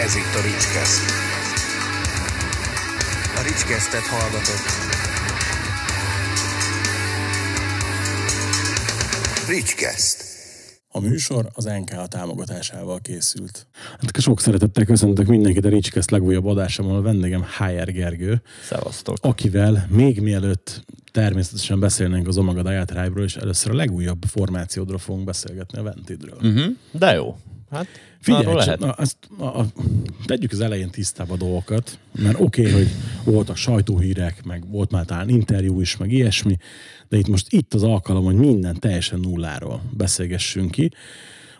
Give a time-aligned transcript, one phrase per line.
[0.00, 1.10] Ez itt a Ricskeszt.
[3.36, 4.66] A Ricskesztet hallgatott.
[9.48, 10.24] Ricskeszt.
[10.88, 13.66] A műsor az NK támogatásával készült.
[14.00, 18.42] Hát sok szeretettel köszöntök mindenkit a Ricskeszt legújabb adásában, a vendégem HR Gergő.
[18.62, 19.16] Szevasztok.
[19.20, 25.78] Akivel még mielőtt természetesen beszélnénk az Omaga Diatribe-ról, és először a legújabb formációdról fogunk beszélgetni,
[25.78, 26.36] a Ventidről.
[26.42, 26.64] Uh-huh.
[26.90, 27.36] De jó.
[27.70, 27.86] Hát
[28.20, 28.78] Figyelj, lehet.
[28.78, 29.66] Na, azt, a, a,
[30.24, 32.88] tegyük az elején tisztába a dolgokat, mert oké, okay, hogy
[33.24, 36.56] voltak sajtóhírek, meg volt már talán interjú is, meg ilyesmi,
[37.08, 40.90] de itt most itt az alkalom, hogy minden teljesen nulláról beszélgessünk ki.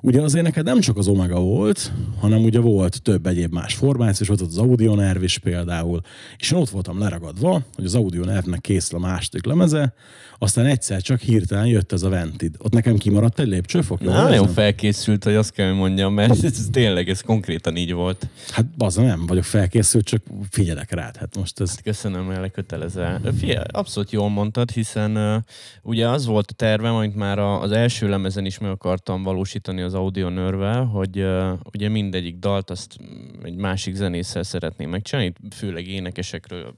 [0.01, 4.23] Ugye azért neked nem csak az Omega volt, hanem ugye volt több egyéb más formáció,
[4.23, 6.01] és volt az Audio Nerv is például,
[6.37, 9.95] és én ott voltam leragadva, hogy az Audio Nervnek készül a második lemeze,
[10.39, 12.55] aztán egyszer csak hirtelen jött ez a Ventid.
[12.59, 14.01] Ott nekem kimaradt egy lépcsőfok?
[14.03, 18.29] Jó, nagyon felkészült, hogy azt kell, hogy mondjam, mert ez, tényleg, ez konkrétan így volt.
[18.51, 21.17] Hát az nem vagyok felkészült, csak figyelek rád.
[21.17, 21.71] Hát most ez...
[21.71, 23.21] Hát köszönöm, el kötelező.
[23.39, 25.43] Figyelj, abszolút jól mondtad, hiszen uh,
[25.83, 29.95] ugye az volt a tervem, amit már az első lemezen is meg akartam valósítani az
[29.95, 32.97] Audio Nörvel, hogy uh, ugye mindegyik dalt azt
[33.43, 36.75] egy másik zenésszel szeretném megcsinálni, főleg énekesekről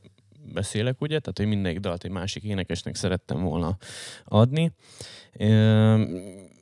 [0.52, 3.76] beszélek, ugye, tehát hogy mindenki dalt egy másik énekesnek szerettem volna
[4.24, 4.72] adni.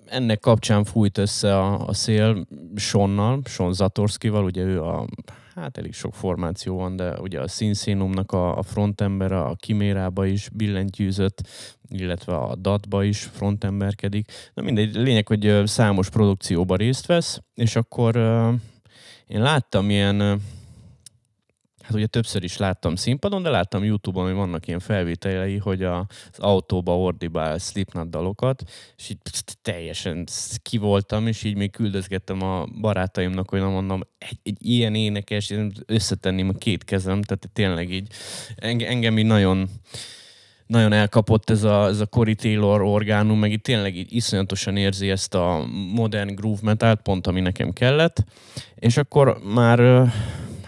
[0.07, 2.47] Ennek kapcsán fújt össze a, a szél
[2.77, 5.07] Sonnal, Son Zatorskival, ugye ő a
[5.59, 10.49] hát elég sok formáció van, de ugye a Sinszénumnak a, a frontember, a Kimérába is
[10.53, 11.49] billentyűzött,
[11.89, 14.33] illetve a Datba is frontemberkedik.
[14.55, 18.17] Na mindegy, lényeg, hogy számos produkcióba részt vesz, és akkor
[19.27, 20.41] én láttam ilyen
[21.89, 26.05] hát ugye többször is láttam színpadon, de láttam Youtube-on, hogy vannak ilyen felvételei, hogy az
[26.37, 28.63] autóba ordibál Slipknot dalokat,
[28.97, 29.19] és így
[29.63, 30.27] teljesen
[30.63, 35.55] kivoltam, és így még küldözgettem a barátaimnak, hogy nem mondom, egy, egy ilyen énekes,
[35.87, 38.09] összetenném a két kezem, tehát tényleg így
[38.57, 39.69] engem így nagyon
[40.67, 45.11] nagyon elkapott ez a, ez a Cory Taylor orgánum, meg itt tényleg így iszonyatosan érzi
[45.11, 48.25] ezt a modern groove metalt, pont ami nekem kellett,
[48.75, 50.13] és akkor már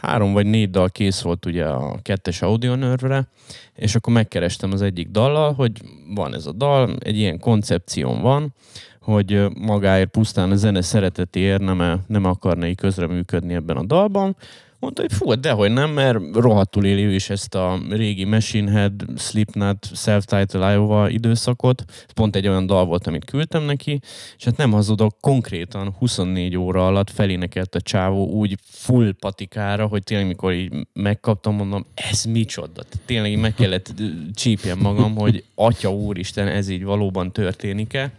[0.00, 3.26] három vagy négy dal kész volt ugye a kettes audionörvre,
[3.74, 5.72] és akkor megkerestem az egyik dallal, hogy
[6.14, 8.54] van ez a dal, egy ilyen koncepcióm van,
[9.00, 14.36] hogy magáért pusztán a zene szeretetéért nem, nem akarna így közreműködni ebben a dalban,
[14.80, 18.92] Mondta, hogy fú, dehogy nem, mert rohadtul éli ő is ezt a régi Machine Head,
[19.16, 21.84] Slipknot, Self-Title Iowa időszakot.
[22.14, 24.00] Pont egy olyan dal volt, amit küldtem neki,
[24.36, 30.02] és hát nem hazudok, konkrétan 24 óra alatt felénekelt a csávó úgy full patikára, hogy
[30.02, 32.82] tényleg mikor így megkaptam, mondom, ez micsoda?
[33.04, 33.92] Tényleg meg kellett
[34.34, 38.12] csípjem magam, hogy atya úristen, ez így valóban történik-e.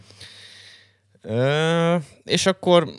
[1.21, 2.89] Ö, és akkor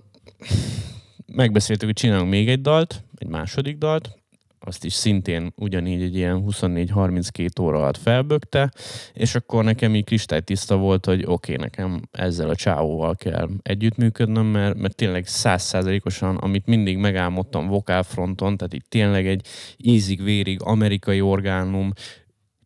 [1.27, 4.23] megbeszéltük, hogy csinálunk még egy dalt, egy második dalt,
[4.65, 8.73] azt is szintén ugyanígy egy ilyen 24-32 óra alatt felbökte,
[9.13, 14.47] és akkor nekem így kristálytiszta volt, hogy oké, okay, nekem ezzel a csávóval kell együttműködnöm,
[14.47, 19.47] mert, mert tényleg százszázalékosan, amit mindig megálmodtam vokálfronton, tehát itt tényleg egy
[19.77, 21.93] ízig-vérig amerikai orgánum,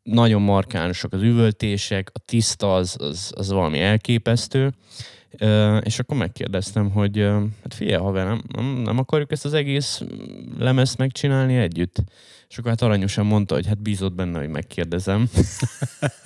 [0.03, 4.72] nagyon markánsak az üvöltések, a tiszta az, az, az valami elképesztő,
[5.80, 7.19] és akkor megkérdeztem, hogy
[7.62, 10.02] hát figyelj haver, nem, nem, nem akarjuk ezt az egész
[10.58, 12.02] lemezt megcsinálni együtt?
[12.48, 15.28] És akkor hát aranyosan mondta, hogy hát bízott benne, hogy megkérdezem.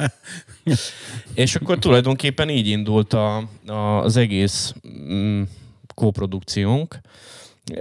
[1.34, 5.42] és akkor tulajdonképpen így indult a, a, az egész mm,
[5.94, 6.98] kóprodukciónk.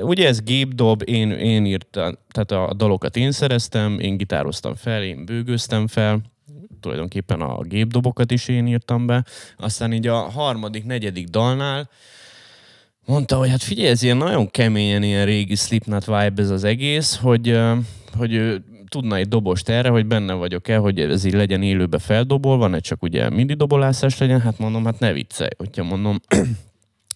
[0.01, 5.25] Ugye ez gépdob, én, én írtam, tehát a dalokat én szereztem, én gitároztam fel, én
[5.25, 6.21] bőgöztem fel,
[6.79, 9.25] tulajdonképpen a gépdobokat is én írtam be.
[9.57, 11.89] Aztán így a harmadik, negyedik dalnál
[13.09, 17.15] mondta, hogy hát figyelj, ez ilyen nagyon keményen ilyen régi Slipknot vibe ez az egész,
[17.15, 17.59] hogy,
[18.17, 22.79] hogy tudna egy dobost erre, hogy benne vagyok-e, hogy ez így legyen élőbe feldobolva, ne
[22.79, 26.19] csak ugye midi dobolászás legyen, hát mondom, hát ne viccelj, hogyha mondom,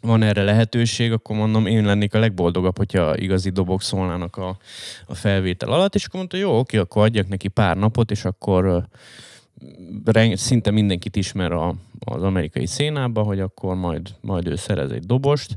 [0.02, 4.58] van erre lehetőség, akkor mondom, én lennék a legboldogabb, hogyha igazi dobok szólnának a,
[5.06, 8.88] a felvétel alatt, és akkor mondta, jó, oké, akkor adjak neki pár napot, és akkor
[10.34, 15.56] szinte mindenkit ismer a, az amerikai szénába, hogy akkor majd, majd ő szerez egy dobost,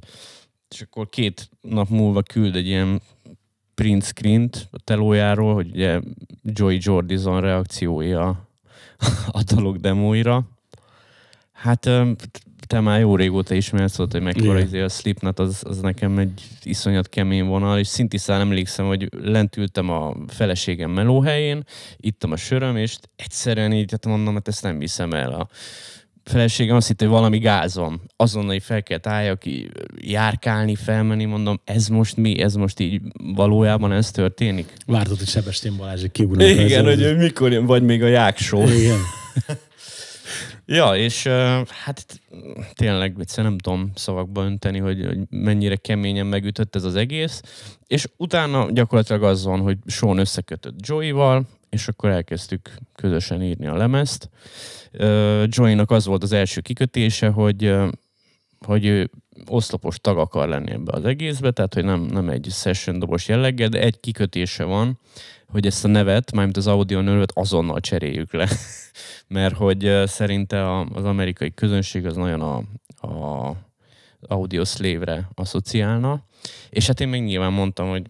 [0.69, 3.01] és akkor két nap múlva küld egy ilyen
[3.75, 6.01] print screen a telójáról, hogy ugye
[6.43, 8.49] Joy Jordison reakciója
[9.39, 10.49] a dolog demóira.
[11.53, 11.91] Hát
[12.67, 17.09] te már jó régóta ismersz, hogy mekkora izé a Slipknot, az, az nekem egy iszonyat
[17.09, 21.65] kemény vonal, és szintisztán emlékszem, hogy lent ültem a feleségem melóhelyén,
[21.97, 25.49] ittam a söröm, és egyszerűen így, hát mondom, hát ezt nem viszem el a
[26.25, 28.01] feleségem azt hitte, hogy valami gázom.
[28.17, 29.43] Azonnal így fel kell álljak,
[29.97, 32.41] járkálni, felmenni, mondom, ez most mi?
[32.41, 33.01] Ez most így
[33.35, 34.73] valójában ez történik?
[34.87, 36.49] Vártad, hogy Sebestyén Balázs kiugrott.
[36.49, 38.63] Igen, hogy ő mikor jön, vagy még a jáksó.
[38.63, 38.99] Igen.
[40.69, 41.27] Ja, és
[41.85, 42.21] hát
[42.75, 47.43] tényleg egyszerűen nem tudom szavakba önteni, hogy, hogy mennyire keményen megütött ez az egész.
[47.87, 53.77] És utána gyakorlatilag az van, hogy Sean összekötött Joey-val, és akkor elkezdtük közösen írni a
[53.77, 54.31] lemezt.
[55.45, 57.75] Joey-nak az volt az első kikötése, hogy,
[58.67, 59.11] hogy ő
[59.47, 63.69] oszlopos tag akar lenni ebbe az egészbe, tehát hogy nem, nem egy session dobos jelleggel,
[63.69, 64.99] de egy kikötése van,
[65.49, 68.49] hogy ezt a nevet, mármint az audio nevet azonnal cseréljük le.
[69.29, 72.57] Mert hogy szerinte az amerikai közönség az nagyon a,
[73.07, 73.55] a
[74.21, 76.25] audio slave-re asszociálna.
[76.71, 78.03] És hát én még nyilván mondtam, hogy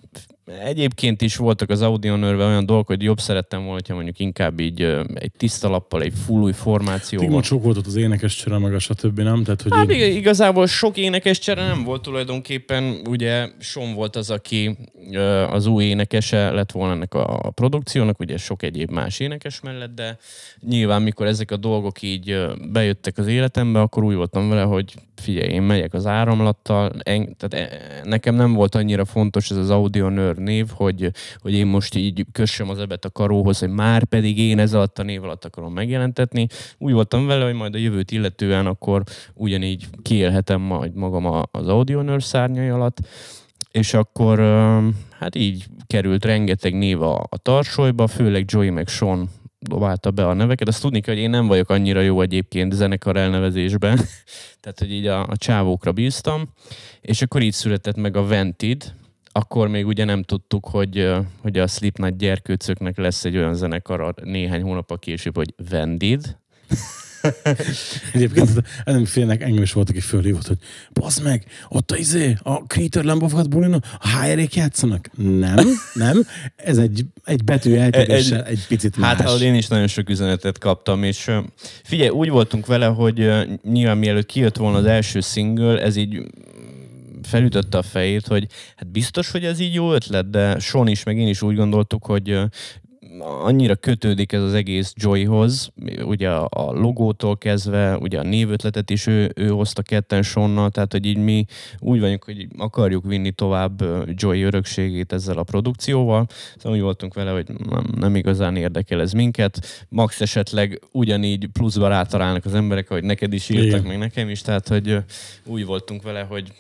[0.65, 4.81] Egyébként is voltak az Audionőrve olyan dolgok, hogy jobb szerettem volna, hogyha mondjuk inkább így
[5.15, 7.29] egy tiszta lappal, egy full új formációval.
[7.29, 9.21] Igen, sok volt ott az énekes csere, meg a stb.
[9.21, 9.45] nem?
[9.45, 10.15] Tehát, hogy hát, így...
[10.15, 13.01] igazából sok énekes csere nem volt tulajdonképpen.
[13.09, 14.77] Ugye Son volt az, aki
[15.51, 20.19] az új énekese lett volna ennek a produkciónak, ugye sok egyéb más énekes mellett, de
[20.61, 25.53] nyilván mikor ezek a dolgok így bejöttek az életembe, akkor úgy voltam vele, hogy figyelj,
[25.53, 30.36] én megyek az áramlattal, en, tehát e, nekem nem volt annyira fontos ez az Audionőr
[30.39, 34.59] név, hogy, hogy én most így kössem az ebet a karóhoz, hogy már pedig én
[34.59, 36.47] ez alatt a név alatt akarom megjelentetni.
[36.79, 39.03] Úgy voltam vele, hogy majd a jövőt illetően akkor
[39.35, 42.99] ugyanígy kiélhetem majd magam az Audionőr szárnyai alatt,
[43.71, 44.39] és akkor
[45.19, 50.33] hát így került rengeteg név a, a tarsolyba, főleg Joey meg Sean dobálta be a
[50.33, 50.69] neveket.
[50.69, 53.97] Azt tudni kell, hogy én nem vagyok annyira jó egyébként zenekar elnevezésben,
[54.61, 56.49] tehát hogy így a, a csávókra bíztam,
[57.01, 58.95] és akkor így született meg a Vented,
[59.37, 61.13] akkor még ugye nem tudtuk, hogy,
[61.43, 66.37] hogy a Slipknot gyerkőcöknek lesz egy olyan zenekar néhány hónap később, hogy Vendid,
[68.13, 68.51] Egyébként
[68.85, 70.59] nem félnek, engem is volt, aki fölhívott, hogy
[70.93, 75.11] bazd meg, ott a izé, a Creator Lambofat bulino, a hr játszanak.
[75.17, 76.27] Nem, nem.
[76.57, 79.31] Ez egy, egy betű eltéréssel egy, egy picit hát, más.
[79.31, 81.31] Hát én is nagyon sok üzenetet kaptam, és
[81.83, 83.31] figyelj, úgy voltunk vele, hogy
[83.63, 86.23] nyilván mielőtt kijött volna az első single, ez így
[87.27, 88.47] felütötte a fejét, hogy
[88.77, 92.05] hát biztos, hogy ez így jó ötlet, de Sean is, meg én is úgy gondoltuk,
[92.05, 92.41] hogy
[93.21, 95.73] annyira kötődik ez az egész Joyhoz,
[96.05, 101.07] ugye a logótól kezdve, ugye a névötletet is ő, ő hozta ketten Sonnal, tehát hogy
[101.07, 101.45] így mi
[101.79, 103.85] úgy vagyunk, hogy akarjuk vinni tovább
[104.15, 106.27] Joy örökségét ezzel a produkcióval,
[106.57, 109.87] szóval úgy voltunk vele, hogy nem, nem igazán érdekel ez minket.
[109.89, 113.83] Max esetleg ugyanígy pluszba rátalálnak az emberek, hogy neked is írtak, Igen.
[113.83, 114.99] meg nekem is, tehát hogy
[115.45, 116.53] úgy voltunk vele, hogy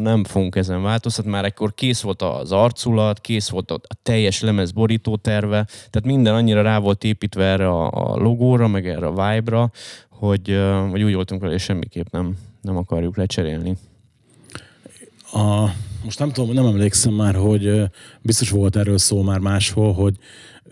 [0.00, 4.70] nem fogunk ezen változtatni, már ekkor kész volt az arculat, kész volt a teljes lemez
[4.70, 9.10] borító terve, tehát minden annyira rá volt építve erre a, a logóra, meg erre a
[9.10, 9.70] vibe-ra,
[10.08, 10.58] hogy,
[10.90, 13.76] hogy úgy voltunk vele, hogy semmiképp nem, nem akarjuk lecserélni.
[15.32, 15.68] A,
[16.04, 17.82] most nem tudom, nem emlékszem már, hogy
[18.22, 20.16] biztos volt erről szó már máshol, hogy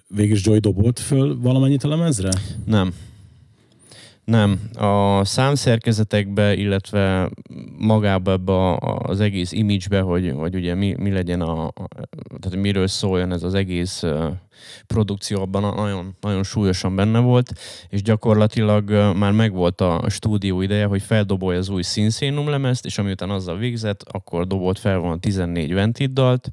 [0.09, 2.31] végig Joy dobolt föl valamennyit a lemezre?
[2.65, 2.95] Nem.
[4.31, 4.61] Nem.
[4.75, 7.31] A számszerkezetekbe, illetve
[7.79, 11.73] magába ebbe az egész image-be, hogy, hogy ugye mi, mi legyen a,
[12.41, 14.05] tehát miről szóljon ez az egész
[14.87, 17.53] produkció, abban nagyon, nagyon súlyosan benne volt,
[17.89, 23.31] és gyakorlatilag már megvolt a stúdió ideje, hogy feldobolja az új színszénum lemezt, és amiután
[23.31, 26.51] azzal végzett, akkor dobolt fel volna 14 Ventit dalt,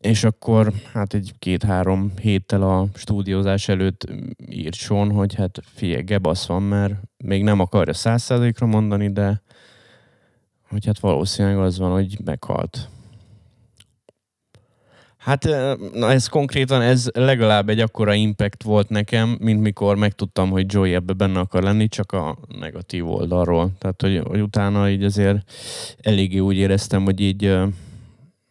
[0.00, 4.06] és akkor hát egy két-három héttel a stúdiózás előtt
[4.48, 9.42] írt Sean, hogy hát figyelj, gebasz van, mert még nem akarja százszázalékra mondani, de
[10.68, 12.88] hogy hát valószínűleg az van, hogy meghalt.
[15.16, 15.44] Hát
[15.92, 20.94] na ez konkrétan, ez legalább egy akkora impact volt nekem, mint mikor megtudtam, hogy Joey
[20.94, 23.70] ebbe benne akar lenni, csak a negatív oldalról.
[23.78, 25.52] Tehát, hogy, hogy utána így azért
[26.00, 27.58] eléggé úgy éreztem, hogy így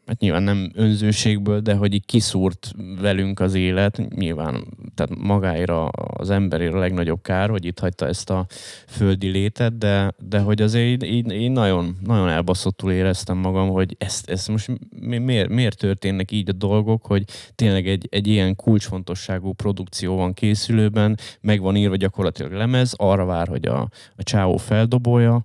[0.10, 6.30] hát nyilván nem önzőségből, de hogy így kiszúrt velünk az élet, nyilván tehát magáira az
[6.30, 8.46] emberére a legnagyobb kár, hogy itt hagyta ezt a
[8.88, 14.30] földi létet, de, de hogy azért így, így nagyon, nagyon elbaszottul éreztem magam, hogy ezt,
[14.30, 17.24] ezt most miért, miért történnek így a dolgok, hogy
[17.56, 23.48] tényleg egy, egy ilyen kulcsfontosságú produkció van készülőben, meg van írva gyakorlatilag lemez, arra vár,
[23.48, 25.44] hogy a, a csáó feldobolja,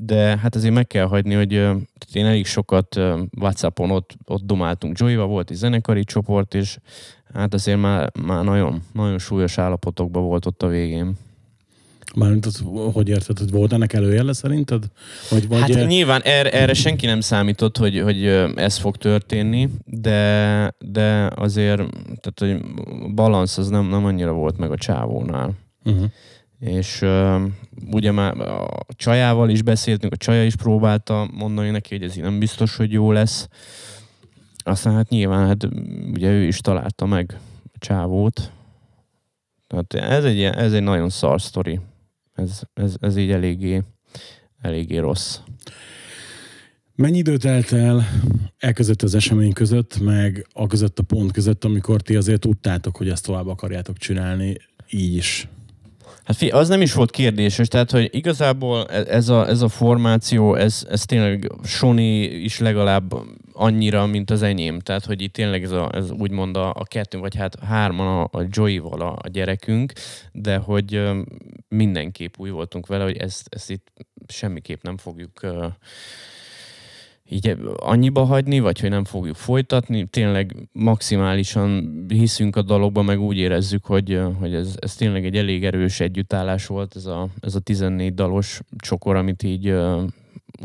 [0.00, 1.52] de hát azért meg kell hagyni, hogy
[2.12, 3.00] én elég sokat
[3.40, 6.78] Whatsappon ott, ott domáltunk joey volt egy zenekari csoport, és
[7.34, 11.16] hát azért már, már nagyon, nagyon súlyos állapotokban volt ott a végén.
[12.14, 12.46] Mármint,
[12.92, 14.84] hogy érted, hogy volt ennek előjele szerinted?
[15.30, 15.86] Vagy, vagy hát er...
[15.86, 18.26] nyilván erre, erre senki nem számított, hogy, hogy
[18.56, 21.82] ez fog történni, de, de azért,
[22.20, 22.60] tehát hogy
[23.14, 25.52] balansz az nem, nem annyira volt meg a csávónál.
[25.84, 26.10] Uh-huh
[26.58, 27.42] és uh,
[27.90, 32.22] ugye már a csajával is beszéltünk, a csaja is próbálta mondani neki, hogy ez így
[32.22, 33.48] nem biztos, hogy jó lesz.
[34.62, 35.68] Aztán hát nyilván, hát
[36.12, 38.52] ugye ő is találta meg a csávót.
[39.66, 41.80] Tehát ez egy, ez egy nagyon szar sztori.
[42.34, 43.82] Ez, ez, ez így eléggé,
[44.60, 45.38] eléggé rossz.
[46.94, 48.08] Mennyi időt telt el
[48.58, 52.96] e között az esemény között, meg a között a pont között, amikor ti azért tudtátok,
[52.96, 54.56] hogy ezt tovább akarjátok csinálni,
[54.90, 55.48] így is?
[56.28, 59.68] Hát fi, az nem is volt kérdéses, tehát hogy igazából e- ez a, ez a
[59.68, 61.98] formáció, ez, ez tényleg Sony
[62.42, 63.14] is legalább
[63.52, 64.80] annyira, mint az enyém.
[64.80, 68.38] Tehát, hogy itt tényleg ez, a, ez úgymond a, a kettő, vagy hát hárman a,
[68.38, 69.92] a Joey-val a, a gyerekünk,
[70.32, 71.02] de hogy
[71.68, 73.92] mindenképp úgy voltunk vele, hogy ezt, ezt itt
[74.26, 75.40] semmiképp nem fogjuk
[77.30, 80.06] így annyiba hagyni, vagy hogy nem fogjuk folytatni.
[80.06, 85.64] Tényleg maximálisan hiszünk a dologba, meg úgy érezzük, hogy, hogy ez, ez tényleg egy elég
[85.64, 89.74] erős együttállás volt, ez a, ez a 14 dalos csokor, amit így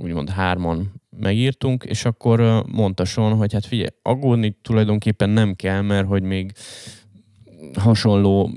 [0.02, 6.08] úgymond hárman megírtunk, és akkor mondta Son, hogy hát figyelj, aggódni tulajdonképpen nem kell, mert
[6.08, 6.52] hogy még
[7.74, 8.52] hasonló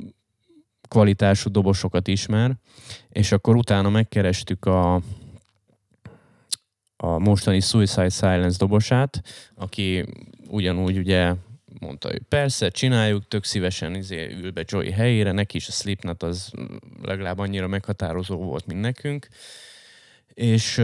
[0.89, 2.57] kvalitású dobosokat ismer,
[3.09, 5.01] és akkor utána megkerestük a,
[6.97, 9.23] a mostani Suicide Silence dobosát,
[9.55, 10.05] aki
[10.49, 11.35] ugyanúgy ugye
[11.81, 16.23] mondta, hogy persze, csináljuk, tök szívesen izé ül be Joey helyére, neki is a Slipknot
[16.23, 16.53] az
[17.03, 19.29] legalább annyira meghatározó volt, mint nekünk.
[20.35, 20.79] És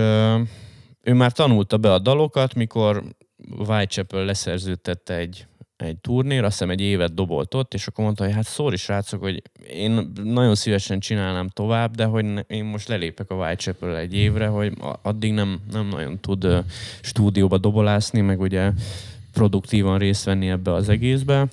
[1.02, 3.04] ő már tanulta be a dalokat, mikor
[3.58, 5.46] Whitechapel leszerződtette egy
[5.82, 9.20] egy turnér, azt hiszem egy évet dobolt ott, és akkor mondta, hogy hát szóri srácok,
[9.20, 14.46] hogy én nagyon szívesen csinálnám tovább, de hogy én most lelépek a whitechapel egy évre,
[14.46, 14.72] hogy
[15.02, 16.64] addig nem, nem nagyon tud
[17.00, 18.70] stúdióba dobolászni, meg ugye
[19.32, 21.46] produktívan részt venni ebbe az egészbe.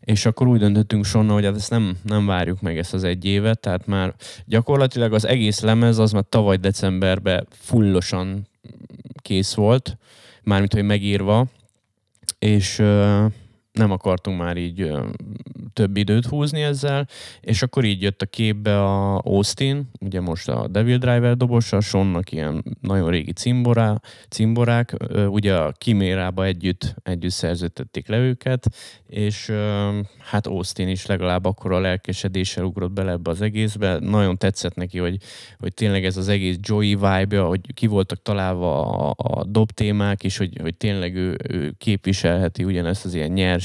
[0.00, 3.24] És akkor úgy döntöttünk Sonna, hogy hát ezt nem, nem várjuk meg ezt az egy
[3.24, 4.14] évet, tehát már
[4.44, 8.48] gyakorlatilag az egész lemez az már tavaly decemberben fullosan
[9.22, 9.96] kész volt,
[10.42, 11.46] mármint hogy megírva,
[12.38, 12.82] és
[13.74, 14.90] nem akartunk már így
[15.72, 17.08] több időt húzni ezzel,
[17.40, 22.32] és akkor így jött a képbe a Austin, ugye most a Devil Driver dobosa, Sonnak
[22.32, 24.96] ilyen nagyon régi cimborá, cimborák,
[25.28, 28.66] ugye a Kimérába együtt, együtt szerződtették le őket,
[29.06, 29.52] és
[30.18, 33.98] hát Austin is legalább akkor a lelkesedéssel ugrott bele ebbe az egészbe.
[33.98, 35.16] Nagyon tetszett neki, hogy,
[35.58, 40.24] hogy tényleg ez az egész Joey vibe hogy ki voltak találva a, a dob témák,
[40.24, 43.63] és hogy, hogy tényleg ő, ő képviselheti ugyanezt az ilyen nyers,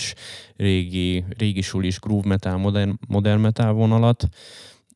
[0.57, 4.27] régi, régi sulis groove metal, modern, modern metal vonalat.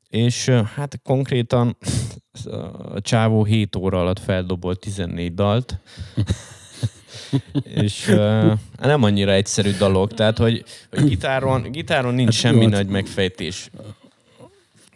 [0.09, 1.77] És hát konkrétan
[2.93, 5.79] a csávó 7 óra alatt feldobolt 14 dalt.
[7.63, 12.87] és uh, nem annyira egyszerű dolog, tehát hogy, hogy gitáron, gitáron nincs hát semmi nagy
[12.87, 13.69] megfejtés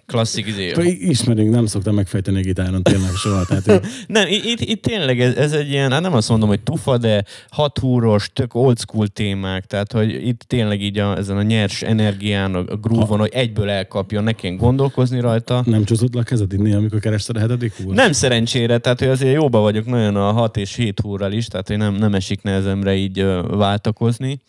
[0.07, 0.73] klasszik izé.
[0.99, 3.45] Ismerünk, nem szoktam megfejteni a gitáron tényleg soha.
[3.45, 6.97] Tehát nem, itt, itt, tényleg ez, ez, egy ilyen, hát nem azt mondom, hogy tufa,
[6.97, 11.41] de hat húros, tök old school témák, tehát hogy itt tényleg így a, ezen a
[11.41, 15.63] nyers energián, a, groove-on, hogy egyből elkapja, ne kell gondolkozni rajta.
[15.65, 17.93] Nem csúszott le a kezed inni, amikor kerested a hetedik húr?
[17.93, 21.67] Nem szerencsére, tehát hogy azért jóba vagyok nagyon a 6 és 7 húrral is, tehát
[21.67, 24.39] hogy nem, nem esik nehezemre így váltakozni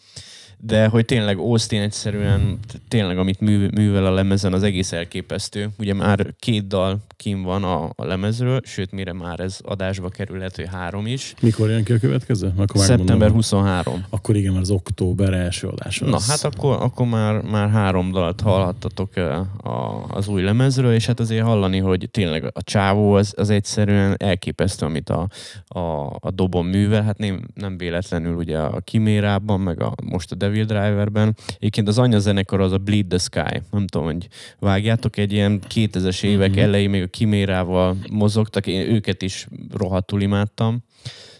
[0.61, 5.69] de hogy tényleg Austin egyszerűen, tényleg amit művel a lemezen, az egész elképesztő.
[5.79, 10.57] Ugye már két dal kim van a, a lemezről, sőt, mire már ez adásba kerülhet,
[10.57, 11.35] hogy három is.
[11.41, 12.53] Mikor jön ki a következő?
[12.57, 14.05] Akkor Szeptember 23.
[14.11, 16.01] Akkor igen, már az október első adás.
[16.01, 16.11] Az...
[16.11, 21.21] Na, hát akkor, akkor már, már három dalt hallhattatok a, az új lemezről, és hát
[21.21, 25.29] azért hallani, hogy tényleg a csávó az, az egyszerűen elképesztő, amit a,
[25.67, 25.79] a,
[26.21, 27.03] a dobon művel.
[27.03, 31.37] Hát nem, nem véletlenül ugye a Kimérában, meg a, most a Devil Driverben.
[31.57, 33.63] Egyébként az anyazenekar az a Bleed the Sky.
[33.71, 34.29] Nem tudom, hogy
[34.59, 36.59] vágjátok, egy ilyen 2000-es évek mm-hmm.
[36.59, 40.85] elején még a Kimérával mozogtak, én őket is rohadtul imádtam.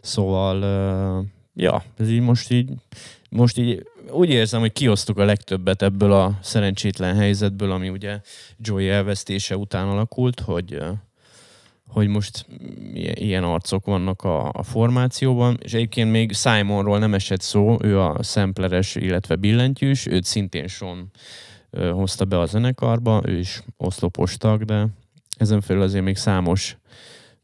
[0.03, 0.57] Szóval,
[1.19, 1.25] uh,
[1.55, 2.71] ja, ez így most így,
[3.31, 8.21] most így úgy érzem, hogy kiosztuk a legtöbbet ebből a szerencsétlen helyzetből, ami ugye
[8.59, 10.89] Joey elvesztése után alakult, hogy uh,
[11.89, 12.47] hogy most
[13.15, 18.23] ilyen arcok vannak a, a formációban, és egyébként még Simonról nem esett szó, ő a
[18.23, 21.11] szempleres, illetve billentyűs, őt szintén Son
[21.93, 24.87] hozta be a zenekarba, ő is oszlopos tag, de
[25.37, 26.77] ezen felül azért még számos,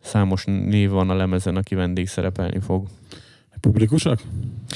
[0.00, 2.86] számos név van a lemezen, aki vendég szerepelni fog.
[3.60, 4.20] Publikusak?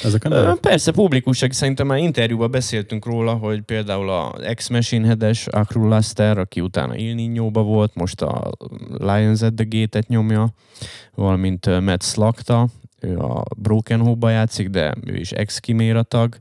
[0.04, 0.56] Ezek a nevek?
[0.56, 1.52] Persze, publikusak.
[1.52, 7.14] Szerintem már interjúban beszéltünk róla, hogy például a ex-Machine Head-es Akru Laster, aki utána Il
[7.14, 8.50] niño volt, most a
[8.98, 10.48] Lions at the Gate-et nyomja,
[11.14, 12.66] valamint Matt Slakta,
[13.00, 16.36] ő a Broken Hope-ba játszik, de ő is ex Chimera tag,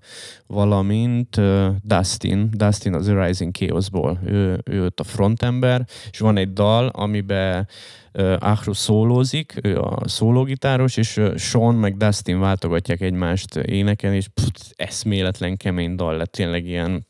[0.48, 6.38] valamint uh, Dustin, Dustin az The Rising Chaos-ból, ő, ő ott a frontember, és van
[6.38, 7.68] egy dal, amiben
[8.14, 14.28] uh, Ahru szólózik, ő a szólógitáros, és uh, Sean meg Dustin váltogatják egymást éneken, és
[14.28, 17.06] pff, eszméletlen kemény dal lett, tényleg ilyen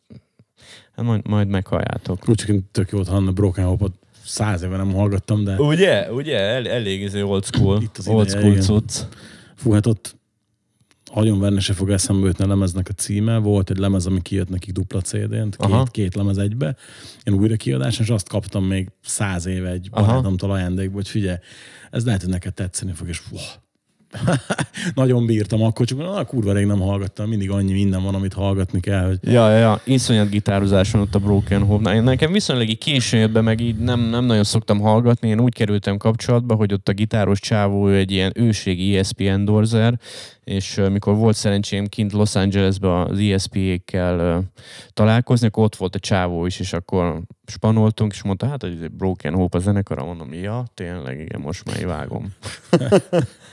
[0.95, 2.29] Hát majd, majd meghalljátok.
[2.29, 3.93] Úgy csak tök jót Hanna Broken Hope-ot
[4.27, 6.11] száz éve nem hallgattam, de Ugye?
[6.11, 6.39] Ugye?
[6.39, 7.81] El, elég ez old school.
[7.81, 9.05] Itt az old school cucc.
[9.57, 10.15] Fú, hát ott
[11.13, 13.37] nagyon verne se fog eszembe jutni a lemeznek a címe.
[13.37, 16.75] Volt egy lemez, ami kijött nekik dupla CD-n, két, két lemez egybe.
[17.23, 21.37] Ilyen újra kiadás, és azt kaptam még száz éve egy barátomtól ajándékba, hogy figyelj,
[21.91, 23.35] ez lehet, hogy neked tetszeni fog, és fú,
[24.95, 28.79] nagyon bírtam akkor, csak na, kurva rég nem hallgattam, mindig annyi minden van, amit hallgatni
[28.79, 29.81] kell, hogy Ja, ja, ja.
[29.83, 32.01] Iszonyat gitározás van ott a Broken Hope.
[32.01, 35.29] Nekem viszonylag így későn jött be, meg így nem, nem nagyon szoktam hallgatni.
[35.29, 39.99] Én úgy kerültem kapcsolatba, hogy ott a gitáros csávó egy ilyen őségi ESP endorser,
[40.43, 44.43] és uh, mikor volt szerencsém kint Los Angelesben az ESP-ékkel uh,
[44.93, 49.33] találkozni, akkor ott volt a csávó is, és akkor spanoltunk, és mondta, hát, hogy Broken
[49.33, 52.33] Hope a zenekara, mondom, ja, tényleg, igen, most már vágom.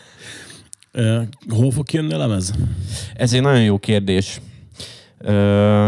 [1.49, 2.55] hol fog kijönni a lemez?
[3.15, 4.41] Ez egy nagyon jó kérdés.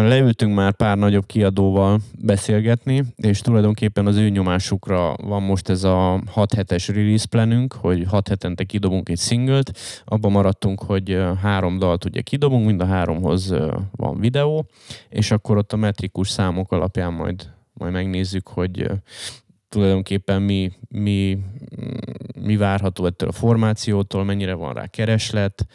[0.08, 6.22] Leültünk már pár nagyobb kiadóval beszélgetni, és tulajdonképpen az ő nyomásukra van most ez a
[6.26, 9.78] 6 hetes release planünk, hogy 6 hetente kidobunk egy singlet.
[10.04, 13.54] Abban maradtunk, hogy három dalt ugye kidobunk, mind a háromhoz
[13.90, 14.66] van videó,
[15.08, 18.90] és akkor ott a metrikus számok alapján majd, majd megnézzük, hogy
[19.68, 21.38] tulajdonképpen mi, mi,
[22.40, 25.66] mi várható ettől a formációtól, mennyire van rá kereslet.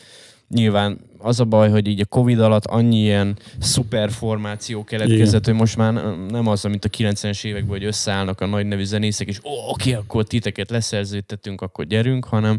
[0.48, 5.53] Nyilván az a baj, hogy így a Covid alatt annyi ilyen szuper formáció keletkezett, hogy
[5.53, 5.94] most már
[6.30, 9.94] nem az, mint a 90-es években, hogy összeállnak a nagy nevű zenészek, és ó, oké,
[9.94, 12.58] akkor titeket leszerződtetünk, akkor gyerünk, hanem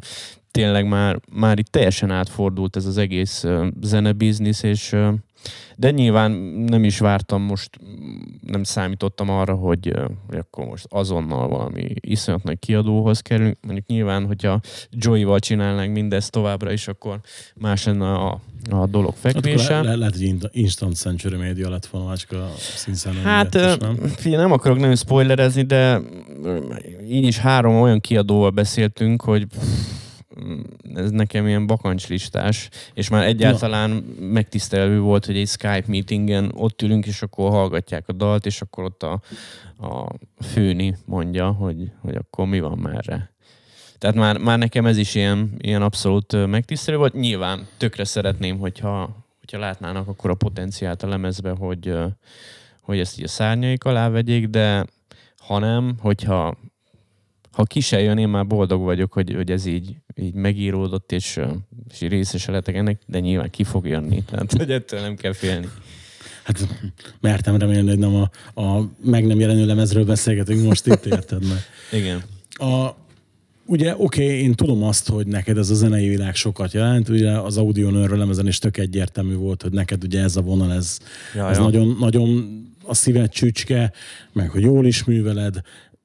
[0.51, 5.13] tényleg már, már itt teljesen átfordult ez az egész uh, zenebiznisz, és uh,
[5.77, 6.31] de nyilván
[6.67, 7.71] nem is vártam most,
[8.41, 9.93] nem számítottam arra, hogy,
[10.29, 13.57] hogy akkor most azonnal valami iszonyat nagy kiadóhoz kerülünk.
[13.63, 17.21] Mondjuk nyilván, hogyha Joey-val csinálnánk mindezt továbbra is, akkor
[17.55, 18.41] más lenne a,
[18.71, 19.81] a dolog Hát fekvése.
[19.81, 23.55] le, le, lehet, hogy in- Instant Century Media lett volna, már csak a színszám Hát,
[23.55, 23.97] is, nem?
[23.97, 26.01] figyelj, nem akarok nagyon spoilerezni, de
[27.09, 29.63] így is három olyan kiadóval beszéltünk, hogy pff,
[30.95, 33.91] ez nekem ilyen bakancslistás, és már egyáltalán
[34.21, 38.85] megtisztelő volt, hogy egy Skype meetingen ott ülünk, és akkor hallgatják a dalt, és akkor
[38.85, 39.21] ott a,
[39.79, 40.09] a
[40.41, 43.31] főni mondja, hogy, hogy akkor mi van merre.
[43.99, 47.15] Tehát már, már nekem ez is ilyen, ilyen abszolút megtisztelő volt.
[47.15, 51.95] Nyilván tökre szeretném, hogyha, hogyha látnának akkor a potenciált a lemezbe, hogy,
[52.81, 54.87] hogy ezt így a szárnyaik alá vegyék, de
[55.47, 56.57] ha nem, hogyha
[57.53, 61.41] ha ki se jön, én már boldog vagyok, hogy, hogy ez így, így megíródott, és,
[61.93, 64.23] és részese lettek ennek, de nyilván ki fog jönni.
[64.25, 65.69] Tehát, hogy ettől nem kell félni.
[66.43, 66.69] Hát
[67.21, 68.31] mertem remélni, hogy nem a,
[68.63, 71.59] a meg nem jelenő lemezről beszélgetünk most itt, érted meg.
[72.01, 72.23] Igen.
[72.51, 72.97] A,
[73.67, 77.31] ugye oké, okay, én tudom azt, hogy neked ez a zenei világ sokat jelent, ugye
[77.31, 80.99] az Audio Nőrről lemezen is tök egyértelmű volt, hogy neked ugye ez a vonal, ez,
[81.35, 81.63] Ja, ez ja.
[81.63, 83.93] nagyon, nagyon a szíved csücske,
[84.33, 85.61] meg hogy jól is műveled,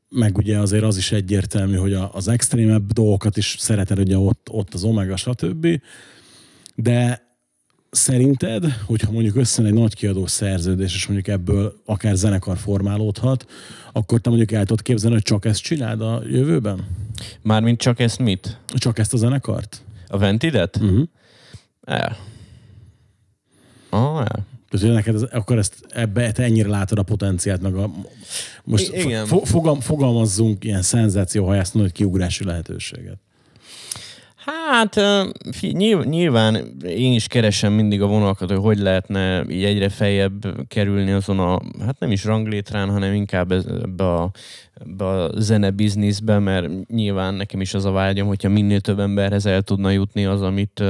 [0.09, 4.73] meg ugye azért az is egyértelmű, hogy az extrémebb dolgokat is szereted, ugye ott, ott
[4.73, 5.81] az Omega, stb.
[6.75, 7.25] De
[7.89, 13.45] szerinted, hogyha mondjuk összejön egy nagy kiadó szerződés, és mondjuk ebből akár zenekar formálódhat,
[13.91, 16.85] akkor te mondjuk el tudod képzelni, hogy csak ezt csináld a jövőben?
[17.41, 18.59] Mármint csak ezt mit?
[18.67, 19.81] Csak ezt a zenekart?
[20.07, 20.75] A Ventidet?
[20.75, 21.07] Uh-huh.
[21.83, 22.17] El.
[23.89, 24.45] Ah, el.
[24.69, 27.89] Tehát, hogy neked ez, akkor ezt ebbe te ennyire látod a potenciált, meg a...
[28.63, 29.25] Most igen.
[29.25, 33.17] fo- fogam, fogalmazzunk ilyen szenzációhajásztó nagy kiugrási lehetőséget.
[34.47, 34.99] Hát
[36.03, 41.39] nyilván én is keresem mindig a vonalakat, hogy hogy lehetne így egyre feljebb kerülni azon
[41.39, 44.31] a, hát nem is ranglétrán, hanem inkább ebbe a,
[44.81, 49.45] ebbe a zene bizniszbe, mert nyilván nekem is az a vágyam, hogyha minél több emberhez
[49.45, 50.83] el tudna jutni az, amit,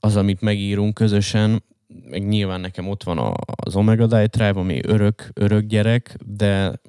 [0.00, 1.62] az, amit megírunk közösen,
[2.02, 6.80] meg nyilván nekem ott van az Omega Die Tribe, ami örök, örök gyerek, de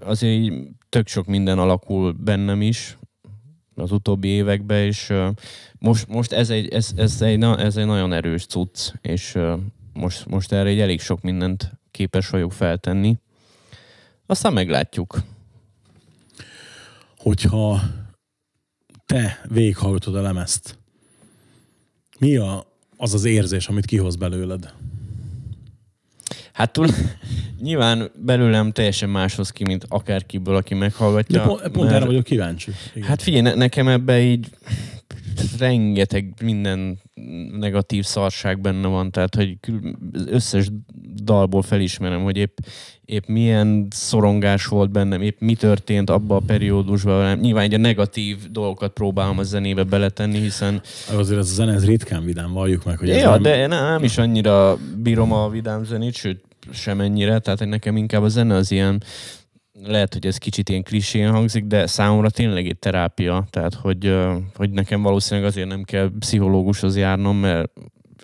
[0.00, 2.96] azért így tök sok minden alakul bennem is,
[3.74, 5.12] az utóbbi években, és
[5.78, 9.38] most, most ez, egy, ez, ez, egy, ez egy nagyon erős cucc, és
[9.92, 13.16] most, most erre egy elég sok mindent képes vagyok feltenni.
[14.26, 15.22] Aztán meglátjuk.
[17.16, 17.80] Hogyha
[19.06, 20.78] te végighallgatod a lemezt,
[22.18, 22.66] mi a,
[22.96, 24.72] az az érzés, amit kihoz belőled?
[26.52, 26.86] Hát túl,
[27.60, 31.40] nyilván belőlem teljesen máshoz ki, mint akárkiből, aki meghallgatja.
[31.40, 32.70] De pont, pont mert- erre vagyok kíváncsi.
[32.94, 33.08] Igen.
[33.08, 34.48] Hát figyelj, ne, nekem ebbe így
[35.58, 36.98] rengeteg minden
[37.58, 39.58] negatív szarság benne van, tehát hogy
[40.26, 40.70] összes
[41.26, 42.58] dalból felismerem, hogy épp,
[43.04, 47.38] épp milyen szorongás volt bennem, épp mi történt abban a periódusban.
[47.38, 50.80] Nyilván egy a negatív dolgokat próbálom a zenébe beletenni, hiszen
[51.16, 53.42] Azért ez a zene, ez ritkán vidám, valljuk meg, hogy ez ja, nem...
[53.42, 58.22] de nem, nem is annyira bírom a vidám zenét, sőt, sem ennyire, tehát nekem inkább
[58.22, 59.02] a zene az ilyen,
[59.84, 64.16] lehet, hogy ez kicsit ilyen klisén hangzik, de számomra tényleg egy terápia, tehát hogy,
[64.54, 67.72] hogy nekem valószínűleg azért nem kell pszichológushoz járnom, mert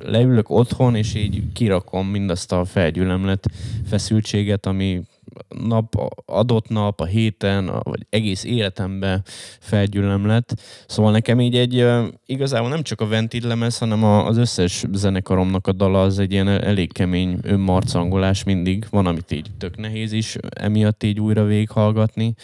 [0.05, 3.47] leülök otthon, és így kirakom mindazt a felgyülemlet
[3.87, 5.03] feszültséget, ami
[5.49, 9.23] nap, adott nap, a héten, vagy egész életemben
[9.61, 10.61] felgyülemlet.
[10.87, 11.87] Szóval nekem így egy,
[12.27, 16.49] igazából nem csak a Ventil lemez, hanem az összes zenekaromnak a dala az egy ilyen
[16.49, 18.87] elég kemény önmarcangolás mindig.
[18.91, 22.35] Van, amit így tök nehéz is emiatt így újra végighallgatni,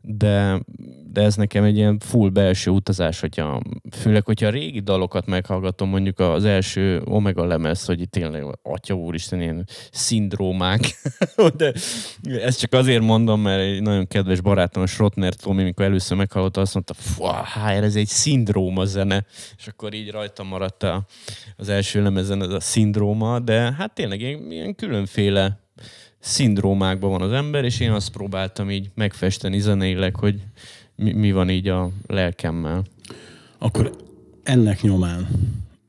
[0.00, 0.60] de,
[1.14, 5.88] de ez nekem egy ilyen full belső utazás, hogyha, főleg, hogyha a régi dalokat meghallgatom,
[5.88, 10.80] mondjuk az első Omega lemez, hogy itt tényleg, atya úristen, ilyen szindrómák.
[11.56, 11.72] de
[12.24, 16.56] ezt csak azért mondom, mert egy nagyon kedves barátom, a Schrotner Tomi, amikor először meghallott,
[16.56, 19.24] azt mondta, "Fá, ez egy szindróma zene,
[19.58, 21.06] és akkor így rajta maradt a,
[21.56, 25.62] az első lemezen ez a szindróma, de hát tényleg ilyen, ilyen különféle
[26.24, 30.42] szindrómákban van az ember, és én azt próbáltam így megfesteni zeneileg, hogy
[30.96, 32.84] mi, mi van így a lelkemmel.
[33.58, 33.96] Akkor
[34.42, 35.28] ennek nyomán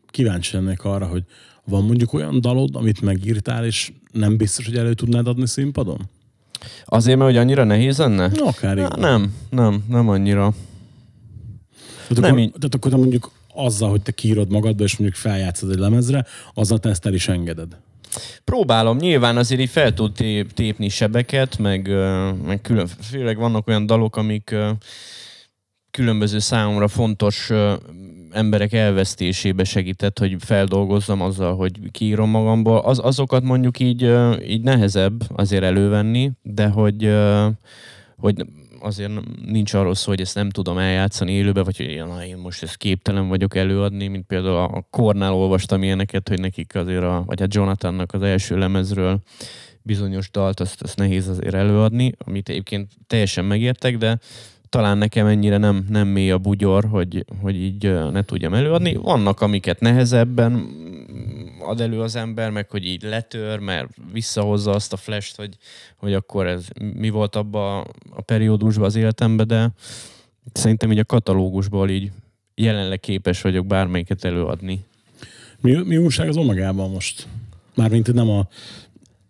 [0.08, 1.24] kíváncsi lennék arra, hogy
[1.64, 6.10] van mondjuk olyan dalod, amit megírtál, és nem biztos, hogy elő tudnád adni színpadon?
[6.86, 8.28] Azért, mert hogy annyira nehéz lenne?
[8.28, 10.54] No, akár Na, nem, nem, nem annyira.
[12.08, 12.52] Tehát, Nem akkor, így.
[12.52, 16.90] tehát akkor mondjuk azzal, hogy te kiírod magadba, és mondjuk feljátszod egy lemezre, azzal te
[16.90, 17.78] ezt el is engeded.
[18.44, 21.88] Próbálom, nyilván azért így fel tud tép, tépni sebeket, meg,
[22.46, 24.56] meg külön, főleg vannak olyan dalok, amik
[25.92, 27.52] különböző számomra fontos
[28.32, 32.78] emberek elvesztésébe segített, hogy feldolgozzam azzal, hogy kiírom magamból.
[32.78, 34.12] Az, azokat mondjuk így,
[34.48, 37.16] így nehezebb azért elővenni, de hogy,
[38.18, 38.46] hogy
[38.80, 39.12] azért
[39.46, 42.78] nincs arról szó, hogy ezt nem tudom eljátszani élőbe, vagy hogy na, én most ezt
[42.78, 47.48] képtelen vagyok előadni, mint például a Kornál olvastam ilyeneket, hogy nekik azért, a, vagy a
[47.50, 49.22] Jonathannak az első lemezről
[49.82, 54.20] bizonyos dalt, azt, azt nehéz azért előadni, amit egyébként teljesen megértek, de
[54.76, 58.96] talán nekem ennyire nem, nem mély a bugyor, hogy, hogy így ne tudjam előadni.
[58.96, 60.68] Vannak, amiket nehezebben
[61.60, 65.58] ad elő az ember, meg hogy így letör, mert visszahozza azt a flash hogy,
[65.96, 69.72] hogy akkor ez mi volt abba a periódusban az életemben, de
[70.54, 72.12] szerintem így a katalógusból így
[72.56, 74.86] jelenleg képes vagyok bármelyiket előadni.
[75.62, 77.28] Mi, mi újság az Omegában most?
[77.76, 78.48] Mármint nem a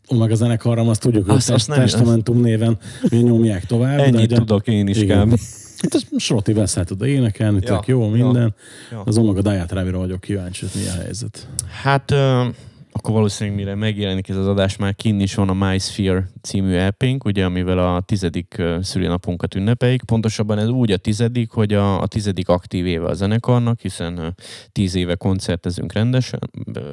[0.07, 2.77] Omega zenekarram, azt tudjuk, hogy Azt- azt nem- Testamentum néven
[3.09, 3.97] mi nyomják tovább.
[3.97, 5.27] de Ennyit ugye- tudok én is Igen.
[5.27, 5.39] kb.
[5.81, 8.53] Hát ezt Sroti Veszelt tud énekelni, Ja, tök jó minden.
[8.91, 9.01] ja.
[9.05, 11.47] Az Omega Diatrábira vagyok kíváncsi, hogy mi a helyzet.
[11.83, 12.45] Hát ö,
[12.91, 16.73] akkor valószínűleg mire megjelenik ez az adás, már kinn is van a My Sphere című
[16.73, 20.03] EP-nk, ugye, amivel a tizedik szülinapunkat ünnepeljük.
[20.03, 24.35] Pontosabban ez úgy a tizedik, hogy a, a tizedik aktív éve a zenekarnak, hiszen
[24.71, 26.39] tíz éve koncertezünk rendesen,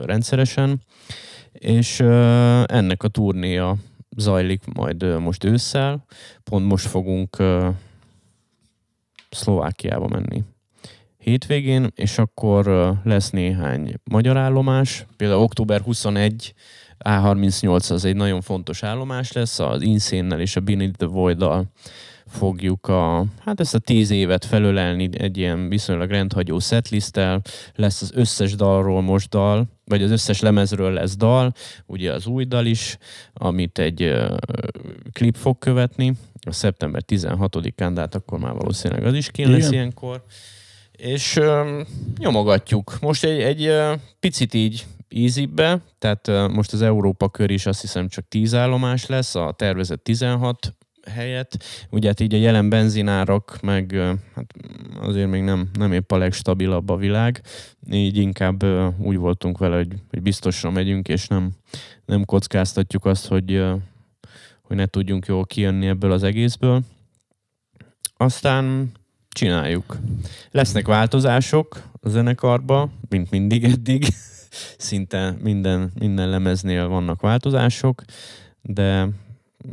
[0.04, 0.80] rendszeresen,
[1.52, 2.00] és
[2.66, 3.76] ennek a turnéja
[4.16, 6.04] zajlik majd most ősszel.
[6.44, 7.36] Pont most fogunk
[9.30, 10.44] Szlovákiába menni
[11.18, 15.06] hétvégén, és akkor lesz néhány magyar állomás.
[15.16, 16.54] Például október 21
[17.04, 21.66] A38 az egy nagyon fontos állomás lesz, az Insane-nel és a Beneath the Void-dal
[22.26, 27.40] fogjuk a, hát ezt a tíz évet felölelni egy ilyen viszonylag rendhagyó setlisttel,
[27.74, 31.52] lesz az összes dalról most dal, vagy az összes lemezről lesz dal,
[31.86, 32.98] ugye az új dal is,
[33.32, 34.36] amit egy ö,
[35.12, 36.12] klip fog követni,
[36.46, 39.72] a szeptember 16-án, de hát akkor már valószínűleg az is kéne lesz Igen.
[39.72, 40.24] ilyenkor.
[40.92, 41.80] És ö,
[42.18, 42.98] nyomogatjuk.
[43.00, 48.08] Most egy, egy ö, picit így easybe, tehát most az Európa kör is azt hiszem
[48.08, 50.74] csak 10 állomás lesz, a tervezett 16
[51.10, 51.64] helyett.
[51.90, 53.92] Ugye hát így a jelen benzinárak, meg
[54.34, 54.54] hát
[55.00, 57.40] azért még nem, nem épp a legstabilabb a világ,
[57.90, 58.64] így inkább
[58.98, 61.50] úgy voltunk vele, hogy, hogy biztosra megyünk, és nem,
[62.04, 63.64] nem kockáztatjuk azt, hogy,
[64.62, 66.82] hogy ne tudjunk jól kijönni ebből az egészből.
[68.16, 68.92] Aztán
[69.28, 69.98] csináljuk.
[70.50, 74.06] Lesznek változások a zenekarba, mint mindig eddig.
[74.76, 78.02] Szinte minden, minden lemeznél vannak változások,
[78.62, 79.08] de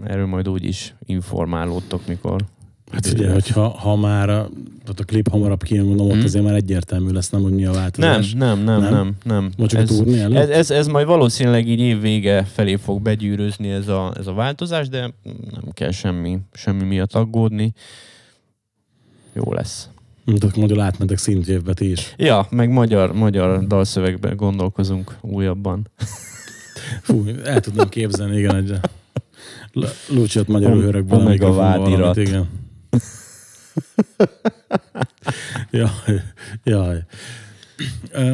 [0.03, 2.45] erről majd úgy is informálódtok, mikor.
[2.91, 3.33] Hát ugye, lesz.
[3.33, 4.49] hogyha ha már a,
[4.83, 6.23] tehát a klip hamarabb kijön, mondom, ott Mhm.
[6.25, 8.33] azért már egyértelmű lesz, nem, hogy mi a Nem, változás.
[8.33, 8.91] nem, nem, Nem?
[8.93, 9.51] nem, nem.
[9.57, 13.69] Vagy csak a Ez, ez, ez, ez majd valószínűleg így év vége felé fog begyűrözni
[13.69, 14.99] ez a, ez a változás, de
[15.51, 17.73] nem kell semmi, semmi miatt aggódni.
[19.33, 19.89] Jó lesz.
[20.25, 22.13] Akkor mondjuk átmentek szintjévbe ti is.
[22.17, 25.87] Ja, meg magyar, magyar dalszövegben gondolkozunk újabban.
[27.01, 28.73] Fú, el tudnám képzelni, igen, egy
[30.09, 31.19] Luciot magyarul Om- hörökből.
[31.41, 31.97] a vádirat.
[31.99, 32.47] valamit, Igen.
[35.71, 36.21] jaj,
[36.63, 37.03] jaj.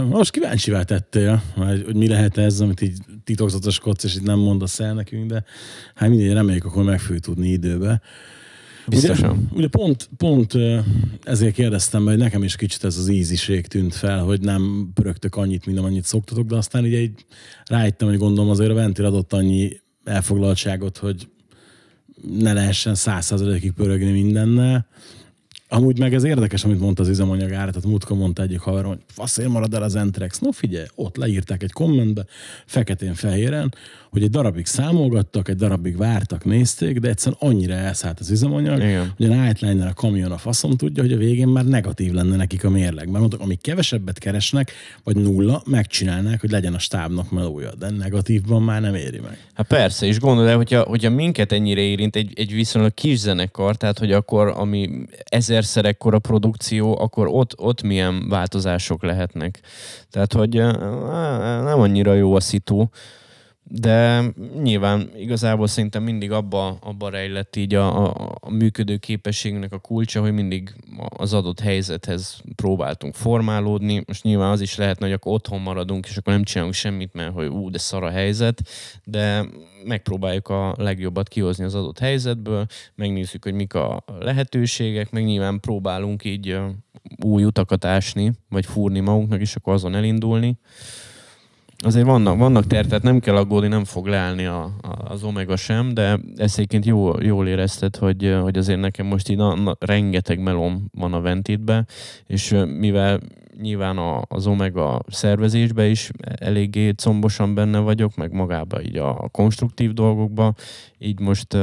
[0.10, 4.94] Most kíváncsivá tettél, hogy mi lehet ez, amit így titokzatoskodsz, és itt nem mondasz el
[4.94, 5.44] nekünk, de
[5.96, 8.02] hát mindegy, reméljük, akkor meg fogjuk tudni időbe.
[8.88, 9.30] Biztosan.
[9.30, 10.54] Ugye, ugye pont, pont
[11.24, 15.66] ezért kérdeztem, hogy nekem is kicsit ez az íziség tűnt fel, hogy nem pörögtök annyit,
[15.66, 17.26] mint amennyit szoktatok, de aztán ugye így
[17.66, 21.28] rájöttem, hogy gondolom azért a ventil adott annyi elfoglaltságot, hogy
[22.40, 24.88] ne lehessen százszázalékig pörögni mindennel.
[25.76, 29.00] Amúgy meg ez érdekes, amit mondta az üzemanyag ára, tehát múltkor mondta egyik haverom, hogy
[29.08, 30.40] faszért marad el az Entrex.
[30.40, 32.26] No figyelj, ott leírták egy kommentbe,
[32.66, 33.74] feketén-fehéren,
[34.16, 39.14] hogy egy darabig számolgattak, egy darabig vártak, nézték, de egyszerűen annyira elszállt az üzemanyag, Igen.
[39.18, 42.64] hogy a Nightliner, a kamion, a faszom tudja, hogy a végén már negatív lenne nekik
[42.64, 43.06] a mérleg.
[43.06, 44.72] Mert mondtak, amik kevesebbet keresnek,
[45.04, 49.48] vagy nulla, megcsinálnák, hogy legyen a stábnak melója, de negatívban már nem éri meg.
[49.54, 53.76] Hát persze, és gondolod el, hogyha, hogyha minket ennyire érint egy, egy viszonylag kis zenekar,
[53.76, 54.90] tehát hogy akkor, ami
[55.66, 59.60] ezerszer ekkora produkció, akkor ott, ott milyen változások lehetnek.
[60.10, 60.72] Tehát, hogy eh,
[61.64, 62.86] nem annyira jó a szitu,
[63.68, 64.24] de
[64.62, 70.22] nyilván igazából szerintem mindig abba, abba rejlett így a, a, a működő képességnek a kulcsa,
[70.22, 74.04] hogy mindig az adott helyzethez próbáltunk formálódni.
[74.08, 77.34] Most nyilván az is lehetne, hogy akkor otthon maradunk, és akkor nem csinálunk semmit, mert
[77.34, 78.62] hogy ú, de szar a helyzet,
[79.04, 79.46] de
[79.84, 86.24] megpróbáljuk a legjobbat kihozni az adott helyzetből, megnézzük, hogy mik a lehetőségek, meg nyilván próbálunk
[86.24, 86.60] így
[87.24, 90.58] új utakat ásni, vagy fúrni magunknak, és akkor azon elindulni.
[91.78, 95.56] Azért vannak, vannak ter, tehát nem kell aggódni, nem fog leállni a, a, az Omega
[95.56, 99.76] sem, de ezt egyébként jó, jól érezted, hogy, hogy azért nekem most így na, na,
[99.80, 101.86] rengeteg melom van a Ventitbe,
[102.28, 103.20] és mivel
[103.62, 109.94] nyilván a, az Omega szervezésbe is eléggé combosan benne vagyok, meg magába így a konstruktív
[109.94, 110.54] dolgokba,
[110.98, 111.58] így most,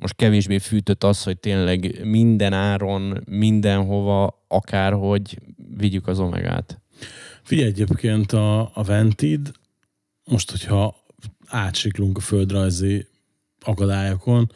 [0.00, 5.38] most kevésbé fűtött az, hogy tényleg minden áron, mindenhova, akárhogy
[5.76, 6.80] vigyük az Omegát.
[7.48, 9.52] Figyelj egyébként a, a Ventid,
[10.24, 10.96] most, hogyha
[11.46, 13.06] átsiklunk a földrajzi
[13.60, 14.52] akadályokon,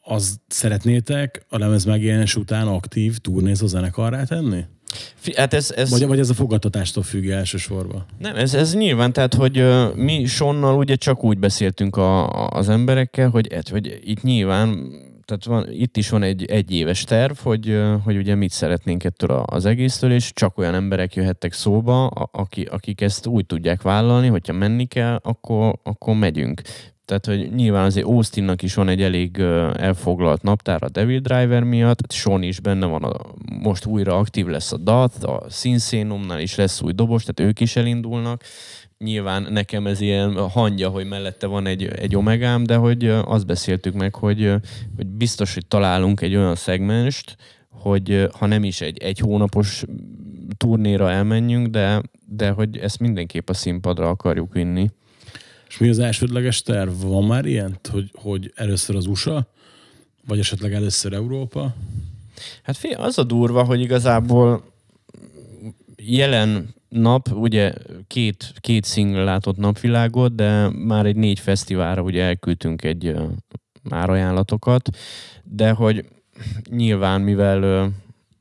[0.00, 4.64] az szeretnétek a lemez megjelenés után aktív turnézó zenekarrá tenni?
[5.36, 5.90] Hát ez, ez...
[5.90, 8.06] Vagy, vagy ez a fogadtatástól függ elsősorban?
[8.18, 13.28] Nem, ez, ez nyilván, tehát, hogy mi Sonnal ugye csak úgy beszéltünk a, az emberekkel,
[13.28, 14.92] hogy, hogy itt nyilván,
[15.24, 19.64] tehát van, itt is van egy egyéves terv, hogy, hogy ugye mit szeretnénk ettől az
[19.64, 24.52] egésztől, és csak olyan emberek jöhettek szóba, a- aki, akik ezt úgy tudják vállalni, hogyha
[24.52, 26.60] menni kell, akkor, akkor megyünk.
[27.04, 29.38] Tehát, hogy nyilván azért Austinnak is van egy elég
[29.76, 33.20] elfoglalt naptár a Devil Driver miatt, Sean is benne van, a,
[33.62, 37.76] most újra aktív lesz a DAT, a Sinsénumnál is lesz új dobos, tehát ők is
[37.76, 38.42] elindulnak.
[38.98, 43.94] Nyilván nekem ez ilyen hangja, hogy mellette van egy, egy omegám, de hogy azt beszéltük
[43.94, 44.54] meg, hogy,
[44.96, 47.36] hogy biztos, hogy találunk egy olyan szegmenst,
[47.68, 49.84] hogy ha nem is egy, egy hónapos
[50.56, 54.90] turnéra elmenjünk, de, de hogy ezt mindenképp a színpadra akarjuk vinni.
[55.74, 57.02] És mi az elsődleges terv?
[57.02, 59.46] Van már ilyen, hogy, hogy először az USA,
[60.26, 61.74] vagy esetleg először Európa?
[62.62, 64.64] Hát fél, az a durva, hogy igazából
[65.96, 67.72] jelen nap, ugye
[68.06, 73.16] két, két single látott napvilágot, de már egy négy fesztiválra ugye elküldtünk egy
[73.82, 74.88] már ajánlatokat,
[75.44, 76.04] de hogy
[76.70, 77.90] nyilván, mivel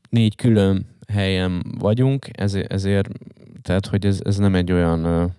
[0.10, 3.10] négy külön helyen vagyunk, ezért, ezért
[3.62, 5.32] tehát, hogy ez, ez nem egy olyan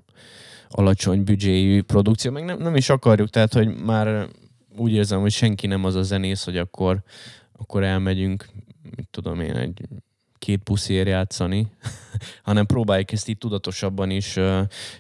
[0.76, 4.28] alacsony büdzséjű produkció, meg nem, nem is akarjuk, tehát, hogy már
[4.76, 7.02] úgy érzem, hogy senki nem az a zenész, hogy akkor,
[7.56, 8.48] akkor elmegyünk,
[8.96, 9.80] mit tudom én, egy
[10.38, 11.66] két puszér játszani,
[12.42, 14.38] hanem próbáljuk ezt így tudatosabban is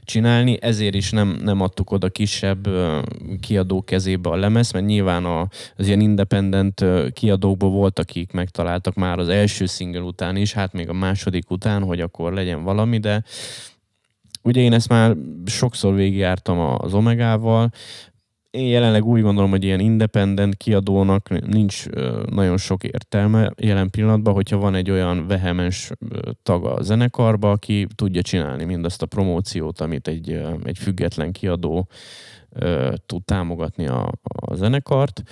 [0.02, 2.68] csinálni, ezért is nem, nem adtuk oda kisebb
[3.40, 8.94] kiadó kezébe a lemez, mert nyilván a, az ilyen independent ö, kiadókból volt, akik megtaláltak
[8.94, 12.98] már az első single után is, hát még a második után, hogy akkor legyen valami,
[12.98, 13.24] de
[14.44, 17.70] ugye én ezt már sokszor végigjártam az Omegával,
[18.54, 21.88] én jelenleg úgy gondolom, hogy ilyen independent kiadónak nincs
[22.30, 25.90] nagyon sok értelme jelen pillanatban, hogyha van egy olyan vehemens
[26.42, 31.88] tag a zenekarba, aki tudja csinálni mindazt a promóciót, amit egy, egy független kiadó
[33.06, 35.22] tud támogatni a, a zenekart,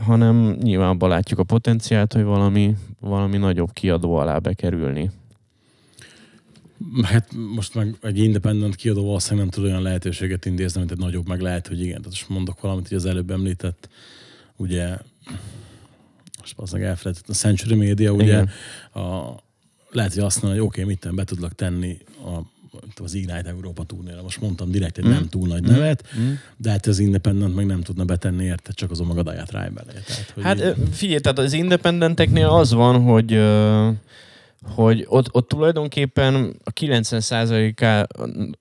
[0.00, 5.10] hanem nyilván abban látjuk a potenciált, hogy valami, valami nagyobb kiadó alá bekerülni.
[7.02, 11.28] Hát most meg egy independent kiadó valószínűleg nem tud olyan lehetőséget intézni, mint egy nagyobb,
[11.28, 11.96] meg lehet, hogy igen.
[11.96, 13.88] Tehát most mondok valamit, hogy az előbb említett,
[14.56, 14.96] ugye
[16.38, 18.44] most az elfelejtett, a Century Media, ugye
[18.92, 19.34] a,
[19.90, 22.52] lehet, hogy azt mondja, hogy oké, okay, mit be tudlak tenni a
[23.02, 25.10] az Ignite Európa turnéra, most mondtam direkt egy mm.
[25.10, 26.32] nem túl nagy nevet, mm.
[26.56, 28.90] de hát az Independent meg nem tudna betenni érte, csak
[29.50, 29.92] ráj bele.
[29.92, 30.88] Tehát, hogy hát így...
[30.92, 33.32] figyelj, tehát az Independenteknél az van, hogy
[34.68, 38.06] hogy ott, ott tulajdonképpen a 90%-a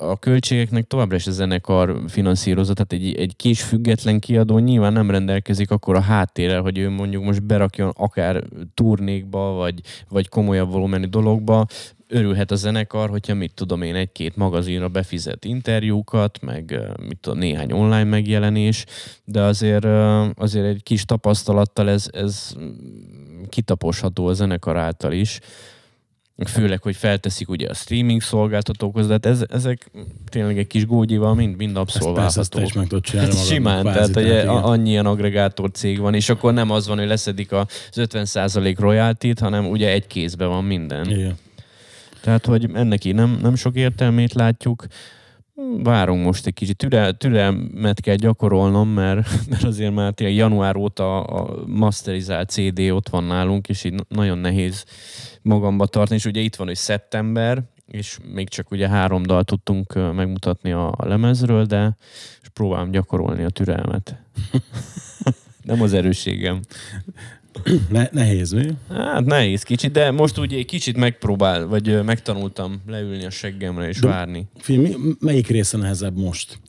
[0.05, 5.11] a költségeknek továbbra is a zenekar finanszírozott, tehát egy, egy kis független kiadó nyilván nem
[5.11, 11.05] rendelkezik akkor a háttérrel, hogy ő mondjuk most berakjon akár turnékba, vagy, vagy komolyabb volumenű
[11.05, 11.65] dologba,
[12.07, 17.71] örülhet a zenekar, hogyha mit tudom én, egy-két magazinra befizet interjúkat, meg mit tudom, néhány
[17.71, 18.85] online megjelenés,
[19.23, 19.85] de azért,
[20.35, 22.55] azért egy kis tapasztalattal ez, ez
[23.49, 25.39] kitaposható a zenekar által is
[26.45, 29.91] főleg, hogy felteszik ugye a streaming szolgáltatókhoz, de hát ez, ezek
[30.29, 32.41] tényleg egy kis gógyival mind, mind abszolválhatók.
[32.41, 36.29] Ezt persze, meg tudod csinálni hát Simán, tehát ugye annyi ilyen agregátor cég van, és
[36.29, 37.65] akkor nem az van, hogy leszedik az
[37.95, 41.09] 50% royaltit, hanem ugye egy kézben van minden.
[41.09, 41.37] Igen.
[42.21, 44.85] Tehát, hogy ennek így nem, nem sok értelmét látjuk.
[45.83, 46.77] Várunk most egy kicsit.
[46.77, 53.09] Türel, türelmet kell gyakorolnom, mert, mert azért már tényleg január óta a masterizált CD ott
[53.09, 54.85] van nálunk, és így nagyon nehéz
[55.41, 56.19] magamba tartani.
[56.19, 60.87] És ugye itt van, hogy szeptember, és még csak ugye három dal tudtunk megmutatni a,
[60.97, 61.97] a lemezről, de
[62.41, 64.15] és próbálom gyakorolni a türelmet.
[65.63, 66.59] Nem az erősségem.
[67.89, 68.69] Ne, nehéz, mi?
[68.89, 73.99] Hát nehéz kicsit, de most ugye egy kicsit megpróbál, vagy megtanultam leülni a seggemre és
[73.99, 74.47] de, várni.
[74.57, 76.59] Figyelj, mi, melyik része nehezebb most?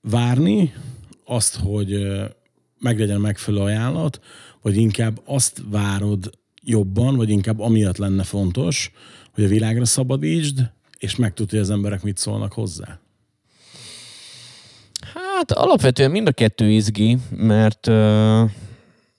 [0.00, 0.72] Várni,
[1.24, 2.06] azt, hogy
[2.78, 4.20] meglegyen megfelelő ajánlat,
[4.62, 6.30] vagy inkább azt várod
[6.62, 8.92] jobban, vagy inkább amiatt lenne fontos,
[9.34, 12.98] hogy a világra szabadítsd, és megtudja, hogy az emberek mit szólnak hozzá?
[15.14, 18.50] Hát alapvetően mind a kettő izgi, mert uh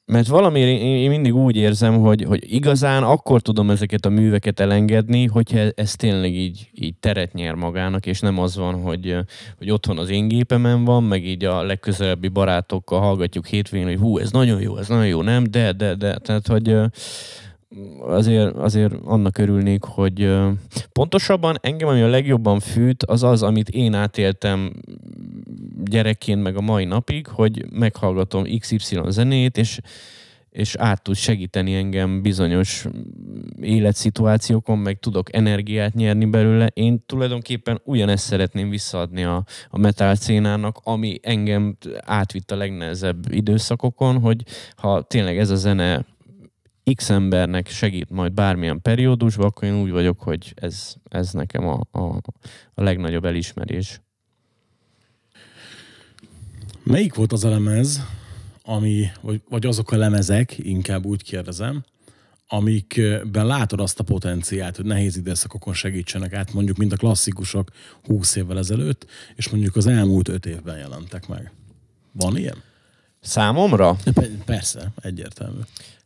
[0.09, 5.25] mert valamiért én mindig úgy érzem, hogy, hogy igazán akkor tudom ezeket a műveket elengedni,
[5.25, 9.17] hogyha ez tényleg így, így teret nyer magának, és nem az van, hogy,
[9.57, 14.17] hogy otthon az én gépemen van, meg így a legközelebbi barátokkal hallgatjuk hétvégén, hogy hú,
[14.17, 15.43] ez nagyon jó, ez nagyon jó, nem?
[15.43, 16.17] De, de, de.
[16.17, 16.75] Tehát, hogy
[18.01, 20.37] azért, azért annak örülnék, hogy
[20.91, 24.73] pontosabban engem, ami a legjobban fűt, az az, amit én átéltem
[25.83, 29.79] gyerekként meg a mai napig, hogy meghallgatom XY zenét, és,
[30.49, 32.85] és át tud segíteni engem bizonyos
[33.61, 36.67] életszituációkon, meg tudok energiát nyerni belőle.
[36.73, 44.19] Én tulajdonképpen ugyanezt szeretném visszaadni a, a metal szénának, ami engem átvitt a legnehezebb időszakokon,
[44.19, 44.43] hogy
[44.75, 46.05] ha tényleg ez a zene
[46.95, 51.81] X embernek segít majd bármilyen periódusban, akkor én úgy vagyok, hogy ez, ez nekem a,
[51.91, 52.03] a,
[52.73, 54.01] a legnagyobb elismerés.
[56.83, 58.05] Melyik volt az a lemez,
[58.63, 61.83] ami, vagy, vagy azok a lemezek, inkább úgy kérdezem,
[62.47, 67.69] amikben látod azt a potenciált, hogy nehéz időszakokon segítsenek át, mondjuk, mint a klasszikusok
[68.03, 71.51] 20 évvel ezelőtt, és mondjuk az elmúlt 5 évben jelentek meg.
[72.11, 72.63] Van ilyen?
[73.19, 73.97] Számomra?
[74.45, 75.59] Persze, egyértelmű.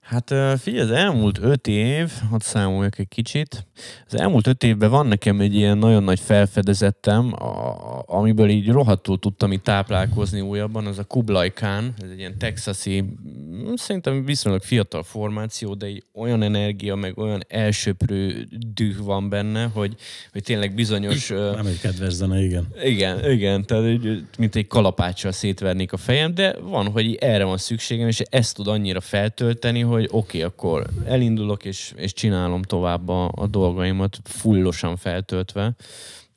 [0.04, 3.68] Hát figyelj, az elmúlt öt év, hadd számoljak egy kicsit,
[4.08, 9.20] az elmúlt öt évben van nekem egy ilyen nagyon nagy felfedezettem, a, amiből így rohadtul
[9.20, 14.62] tudtam itt táplálkozni újabban, az a Kublai Khan, ez egy ilyen texasi, mm, szerintem viszonylag
[14.62, 19.96] fiatal formáció, de egy olyan energia, meg olyan elsöprő düh van benne, hogy,
[20.32, 21.28] hogy tényleg bizonyos...
[21.30, 22.68] Nem egy kedves zene, igen.
[22.84, 24.00] Igen, igen, tehát
[24.38, 28.68] mint egy kalapáccsal szétvernék a fejem, de van, hogy erre van szükségem, és ezt tud
[28.68, 34.96] annyira feltölteni, hogy oké, okay, akkor elindulok és, és csinálom tovább a, a dolgaimat fullosan
[34.96, 35.76] feltöltve.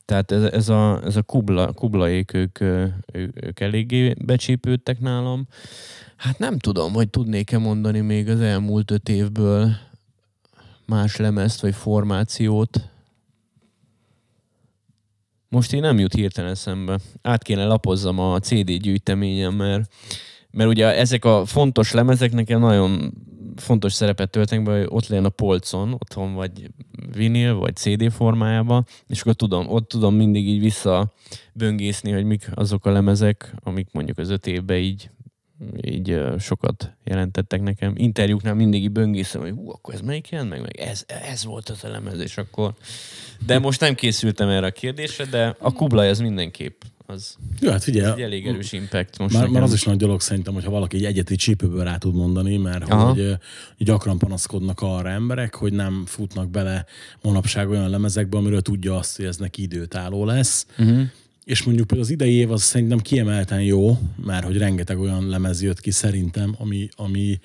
[0.05, 5.47] Tehát ez, ez a, ez a kubla, kublaék, ők, ők, ők eléggé becsípődtek nálam.
[6.17, 9.71] Hát nem tudom, hogy tudnék-e mondani még az elmúlt öt évből
[10.87, 12.81] más lemezt vagy formációt.
[15.49, 16.99] Most én nem jut hirtelen eszembe.
[17.23, 19.93] Át kéne lapozzam a CD gyűjteményem, mert,
[20.51, 23.13] mert ugye ezek a fontos lemezek nekem nagyon
[23.57, 26.71] fontos szerepet töltenek be, hogy ott legyen a polcon, otthon vagy
[27.13, 32.87] vinil, vagy CD formájában, és akkor tudom, ott tudom mindig így visszaböngészni, hogy mik azok
[32.87, 35.11] a lemezek, amik mondjuk az öt évben így
[35.83, 37.93] így sokat jelentettek nekem.
[37.97, 41.69] Interjúknál mindig így böngészem, hogy hú, akkor ez melyik jelent meg, meg ez, ez volt
[41.69, 42.75] az a lemez, és akkor...
[43.47, 47.83] De most nem készültem erre a kérdésre, de a Kublai az mindenképp az, Jó, hát
[47.83, 50.97] figyelj, egy elég erős impact most már, már az is nagy dolog szerintem, hogyha valaki
[50.97, 53.09] egy egyeti csípőből rá tud mondani, mert Aha.
[53.09, 53.39] hogy
[53.79, 56.85] gyakran panaszkodnak arra emberek, hogy nem futnak bele
[57.23, 60.67] manapság olyan lemezekbe, amiről tudja azt, hogy ez neki időtálló lesz.
[60.79, 61.09] Uh-huh
[61.47, 65.63] és mondjuk például az idei év az szerintem kiemelten jó, mert hogy rengeteg olyan lemez
[65.63, 67.41] jött ki szerintem, ami, ami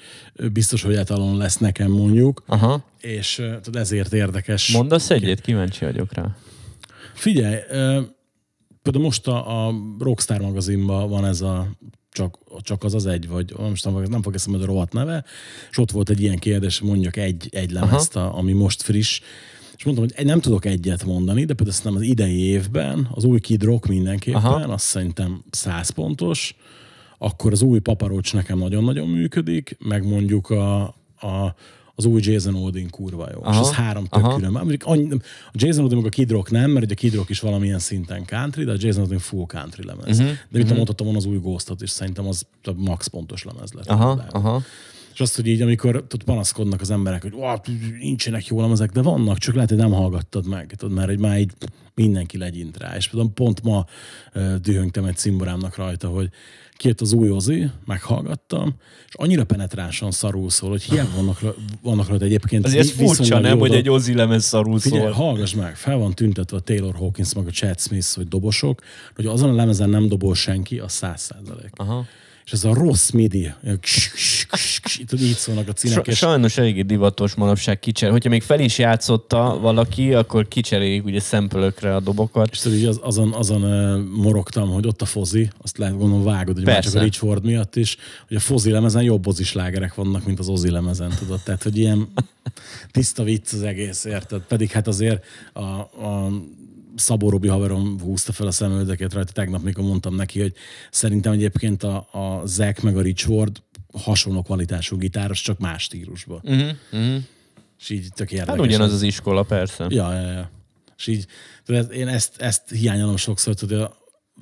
[0.54, 2.84] biztos, hogy általán lesz nekem mondjuk, Aha.
[3.02, 4.72] és tudod, ezért érdekes.
[4.72, 5.42] Mondasz egyet?
[5.42, 6.36] Kíváncsi vagyok rá.
[7.14, 7.56] Figyelj,
[8.82, 11.68] például most a, a Rockstar magazinban van ez a
[12.12, 15.24] csak, csak az az egy, vagy most nem, nem fog eszembe a rovat neve,
[15.70, 19.22] és ott volt egy ilyen kérdés, mondjak egy, egy lemezt, a, ami most friss,
[19.78, 23.40] és mondtam, hogy nem tudok egyet mondani, de például szerintem az idei évben az új
[23.40, 24.56] Kid Rock mindenképpen, Aha.
[24.56, 24.74] Aha.
[24.74, 26.56] azt szerintem 100 pontos,
[27.18, 30.82] akkor az új Paparocs nekem nagyon-nagyon működik, meg mondjuk a,
[31.16, 31.56] a
[31.96, 33.40] az új Jason Odin kurva jó.
[33.44, 34.36] Aha, És ez három tök aha.
[34.36, 34.52] külön.
[34.52, 37.30] Mondjuk annyi, a Jason Odin meg a Kid Rock nem, mert ugye a Kid Rock
[37.30, 40.20] is valamilyen szinten country, de a Jason Odin full country lemez.
[40.20, 43.72] Uh-huh, de mit mondhatom volna az új Ghostot, és szerintem az a max pontos lemez
[43.72, 43.88] lett.
[43.88, 44.62] Aha, aha.
[45.22, 47.44] Azt, hogy így, amikor tudod, panaszkodnak az emberek, hogy "Ó,
[48.00, 51.40] nincsenek jó lemezek, de vannak, csak lehet, hogy nem hallgattad meg, tudod, mert hogy már
[51.40, 51.52] így
[51.96, 52.96] mindenki legyint rá.
[52.96, 53.86] És például pont ma
[54.62, 56.30] dühöngtem egy cimborámnak rajta, hogy
[56.78, 58.76] kijött az új Ozi, meghallgattam,
[59.08, 61.42] és annyira penetránsan szarul szól, hogy hiába vannak,
[61.82, 65.12] vannak rajta egyébként ez vi- furcsa, nem, hogy egy Ozzy lemez szarul Figyelj, szól.
[65.12, 68.82] hallgass meg, fel van tüntetve a Taylor Hawkins, meg a Chad Smith, hogy dobosok,
[69.16, 71.72] hogy azon a lemezen nem dobol senki, az száz százalék.
[72.46, 73.54] És ez a rossz midi,
[75.06, 78.12] tudod, így szólnak a cínek, Sa- és sajnos eléggé divatos manapság kicser.
[78.12, 82.50] Hogyha még fel is játszotta valaki, akkor kicserélik ugye szempölökre a dobokat.
[82.52, 83.62] És tudod, így az, azon, azon
[84.02, 86.90] morogtam, hogy ott a fozi, azt lehet gondolom vágod, hogy már Persze.
[86.90, 90.50] csak a Rich miatt is, hogy a fozi lemezen jobb ozi slágerek vannak, mint az
[90.50, 91.40] ozi lemezen, tudod.
[91.44, 92.08] Tehát, hogy ilyen
[92.92, 94.42] tiszta vicc az egész, érted?
[94.42, 96.32] Pedig hát azért a, a
[97.02, 100.54] Szabó Robi haverom húzta fel a szemöldöket rajta tegnap, mikor mondtam neki, hogy
[100.92, 106.40] szerintem egyébként a, a Zack meg a Rich Ward hasonló kvalitású gitáros, csak más stílusban.
[106.44, 107.24] Uh-huh, uh-huh.
[107.80, 108.56] És így tök érdekes.
[108.56, 109.86] Hát ugyanaz az iskola, persze.
[109.90, 110.52] Ja, ja, ja.
[110.98, 111.26] És így,
[111.66, 113.88] tudod, én ezt, ezt hiányolom sokszor, hogy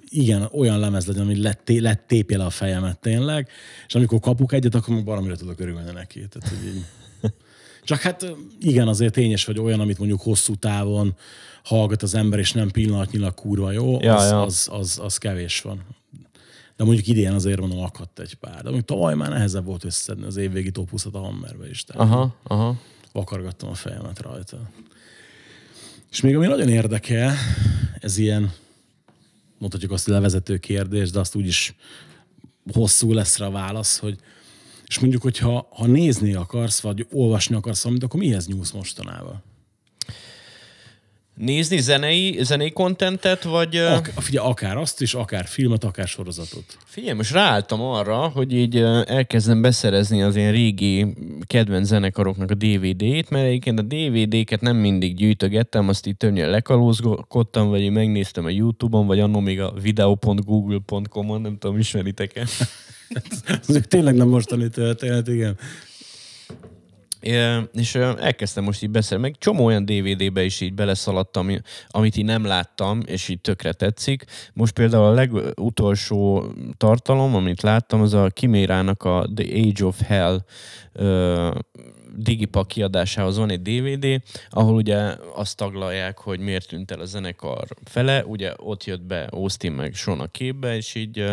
[0.10, 3.50] igen, olyan lemez legyen, ami lett, lett tépje le a fejemet tényleg,
[3.88, 6.28] és amikor kapok egyet, akkor meg baromira tudok örülni neki.
[6.30, 6.84] Tehát, hogy így.
[7.84, 11.16] Csak hát igen, azért tényes, hogy olyan, amit mondjuk hosszú távon
[11.64, 14.42] hallgat az ember, és nem pillanatnyilag kurva jó, Ja, az, ja.
[14.42, 15.86] Az, az, az, kevés van.
[16.78, 18.56] De mondjuk idén azért mondom, akadt egy pár.
[18.56, 21.84] De mondjuk tavaly már nehezebb volt összedni az évvégi top 20 a Hammerbe is.
[21.84, 22.78] Tehát Aha, aha.
[23.12, 24.70] vakargattam a fejemet rajta.
[26.12, 27.34] És még ami nagyon érdekel,
[28.00, 28.54] ez ilyen,
[29.58, 31.76] mondhatjuk azt, hogy levezető kérdés, de azt úgyis
[32.74, 34.20] hosszú lesz rá a válasz, hogy
[34.90, 39.44] és mondjuk, hogyha ha nézni akarsz, vagy olvasni akarsz valamit, akkor mihez nyúlsz mostanában?
[41.40, 43.76] Nézni zenei, zenei kontentet, vagy...
[43.76, 46.78] Ak- figyelj, akár azt is, akár filmet, akár sorozatot.
[46.86, 51.06] Figyelj, most ráálltam arra, hogy így elkezdem beszerezni az ilyen régi
[51.48, 57.70] kedvenc zenekaroknak a DVD-t, mert egyébként a DVD-ket nem mindig gyűjtögettem, azt így többnyire lekalózkodtam,
[57.70, 62.46] vagy így megnéztem a YouTube-on, vagy annó még a video.google.com-on, nem tudom, ismeritek-e?
[63.68, 65.58] Ez tényleg nem mostani történet, igen.
[67.74, 72.26] És elkezdtem most így beszélni, meg csomó olyan DVD-be is így beleszaladtam, ami- amit így
[72.26, 74.24] nem láttam, és így tökre tetszik.
[74.54, 80.44] Most például a legutolsó tartalom, amit láttam, az a Kimérának a The Age of Hell
[82.16, 87.68] digipak kiadásához van egy DVD, ahol ugye azt taglalják, hogy miért tűnt el a zenekar
[87.84, 91.26] fele, ugye ott jött be Austin meg Sean a képbe, és így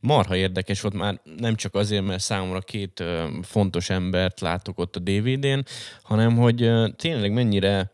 [0.00, 3.04] marha érdekes volt már nem csak azért, mert számomra két
[3.42, 5.64] fontos embert látok ott a DVD-n,
[6.02, 7.90] hanem hogy tényleg mennyire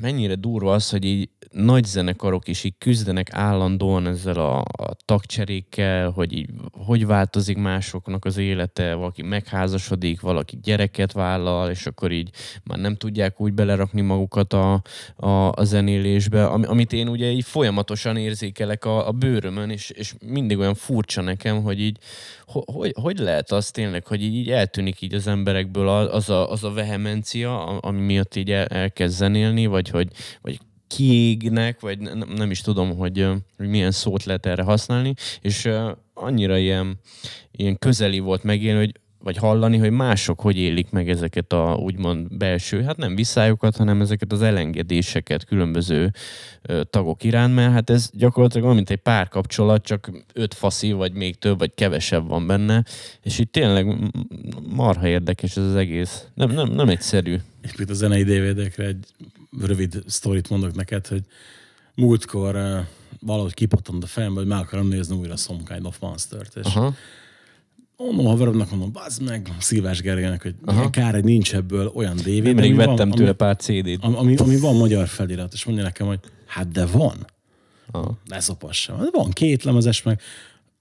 [0.00, 6.10] mennyire durva az, hogy így nagy zenekarok is így küzdenek állandóan ezzel a, a tagcserékkel,
[6.10, 12.30] hogy így hogy változik másoknak az élete, valaki megházasodik, valaki gyereket vállal, és akkor így
[12.64, 14.82] már nem tudják úgy belerakni magukat a,
[15.16, 20.14] a, a zenélésbe, ami, amit én ugye így folyamatosan érzékelek a, a bőrömön, és, és
[20.26, 21.98] mindig olyan furcsa nekem, hogy így
[22.46, 26.50] ho- hogy, hogy lehet az tényleg, hogy így, így eltűnik így az emberekből az a,
[26.50, 30.08] az a vehemencia, ami miatt így el, elkezd zenélni, vagy hogy
[30.42, 33.26] vagy kiégnek, vagy nem, nem is tudom, hogy,
[33.56, 35.68] hogy milyen szót lehet erre használni, és
[36.14, 36.98] annyira ilyen,
[37.50, 42.36] ilyen közeli volt megélni, hogy vagy hallani, hogy mások hogy élik meg ezeket a úgymond
[42.36, 46.12] belső, hát nem visszájukat, hanem ezeket az elengedéseket különböző
[46.62, 51.12] ö, tagok iránt, mert hát ez gyakorlatilag olyan, mint egy párkapcsolat, csak öt faszi, vagy
[51.12, 52.84] még több, vagy kevesebb van benne,
[53.22, 53.96] és itt tényleg
[54.68, 56.24] marha érdekes ez az egész.
[56.34, 57.36] Nem, nem, nem egyszerű.
[57.78, 59.06] Itt a zenei DVD-kre egy
[59.60, 61.22] rövid sztorit mondok neked, hogy
[61.94, 62.78] múltkor uh,
[63.20, 66.56] valahogy kipattant a fejembe, hogy meg akarom nézni újra Some Kind of Monster-t.
[66.56, 66.94] És Aha.
[68.04, 70.54] Mondom haveromnak, mondom, bazd meg, Szilvás Gergelynek, hogy
[70.90, 72.42] kár, hogy nincs ebből olyan DVD.
[72.42, 74.04] Nemrég vettem van, tőle ami, pár CD-t.
[74.04, 77.26] ami, ami, ami van magyar felirat, és mondja nekem, hogy hát de van.
[77.90, 78.18] Aha.
[78.24, 78.96] Ne szopassam.
[79.12, 80.20] Van két lemezes, meg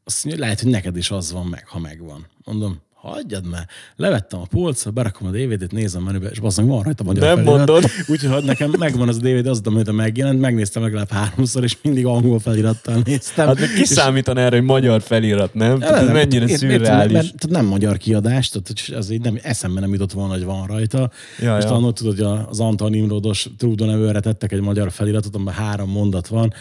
[0.04, 2.28] azt mondja, lehet, hogy neked is az van meg, ha megvan.
[2.44, 3.68] Mondom, hagyjad már.
[3.96, 7.56] Levettem a polcra, berakom a DVD-t, nézem menübe, és bazdmeg van rajta magyar Nem felirat.
[7.58, 7.84] mondod.
[8.12, 12.40] Úgyhogy nekem megvan az a DVD, az, amit megjelent, megnéztem legalább háromszor, és mindig angol
[12.40, 13.48] felirattal néztem.
[13.48, 15.82] Hát meg kiszámítan erre, hogy magyar felirat, nem?
[15.82, 17.14] Ez Nem, mennyire ért- szürreális.
[17.14, 20.68] Mert, mert nem magyar kiadás, tehát ez így nem, eszembe nem jutott volna, hogy van
[20.68, 21.12] rajta.
[21.40, 21.74] Ja, Most ja.
[21.76, 25.90] annól tudod, hogy a- az Antal Nimrodos Trudeau nevőre tettek egy magyar feliratot, amiben három
[25.90, 26.54] mondat van.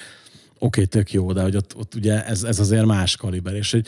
[0.59, 3.55] Oké, tök jó, de hogy ott, ott ugye ez, ez azért más kaliber.
[3.55, 3.87] És hogy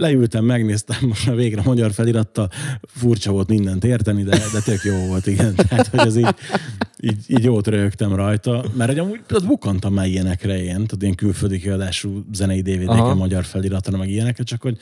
[0.00, 2.48] leültem, megnéztem most már végre magyar felirattal,
[2.86, 5.54] furcsa volt mindent érteni, de, de tök jó volt, igen.
[5.68, 6.34] Tehát, hogy ez így,
[7.00, 11.14] így, így jót rögtem rajta, mert hogy amúgy ott bukantam már ilyenekre én, tehát ilyen
[11.14, 12.60] külföldi kiadású zenei.
[12.60, 14.78] DVD-ken, magyar feliratra, meg ilyenekre, csak hogy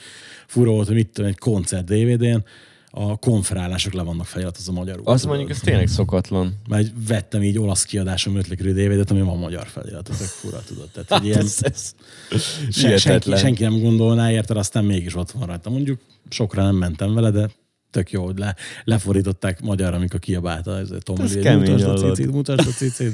[0.47, 2.43] fura volt, hogy mit tudom, egy koncert DVD-n
[2.91, 5.05] a konferálások le vannak feliratozva magyarul.
[5.05, 6.53] Azt mondjuk, ez tényleg szokatlan.
[6.67, 10.89] Mert vettem így olasz kiadású ötlikörű DVD-t, ami van magyar felirat, tök fura, tudod.
[10.89, 11.93] Tehát, Hát ilyen, ez, ez
[12.71, 15.69] se, senki, senki nem gondolná, érted, aztán mégis ott van rajta.
[15.69, 17.49] Mondjuk sokra nem mentem vele, de
[17.91, 22.11] tök jó, hogy le, lefordították magyarra, amikor kiabálta ez a Tom Ez Lee, mutasd a
[22.11, 23.13] cicit, mutasd a cicit.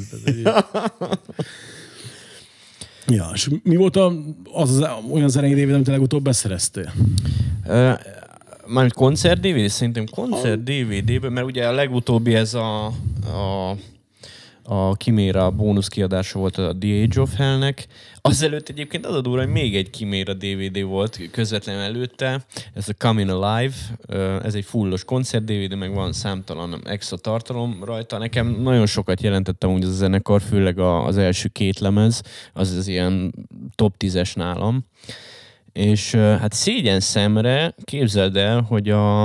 [3.07, 4.13] Ja, és mi volt a,
[4.53, 6.93] az, az olyan zenei DVD, amit legutóbb beszereztél?
[8.67, 9.69] Mármint koncert DVD?
[9.69, 13.75] Szerintem koncert DVD-ben, mert ugye a legutóbbi ez a, a
[14.67, 17.87] a Kiméra bónusz kiadása volt a The Age of Hellnek.
[18.21, 22.93] Azelőtt egyébként az a durva, hogy még egy Kiméra DVD volt közvetlenül előtte, ez a
[22.97, 23.73] Coming Alive,
[24.43, 28.17] ez egy fullos koncert DVD, meg van számtalan extra tartalom rajta.
[28.17, 32.21] Nekem nagyon sokat jelentettem úgy az a zenekar, főleg az első két lemez,
[32.53, 33.33] az az ilyen
[33.75, 34.85] top 10-es nálam.
[35.79, 39.23] És hát szégyen szemre képzeld el, hogy a,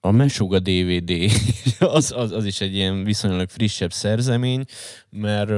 [0.00, 1.10] a Mesuga DVD
[1.78, 4.64] az, az, az is egy ilyen viszonylag frissebb szerzemény,
[5.10, 5.50] mert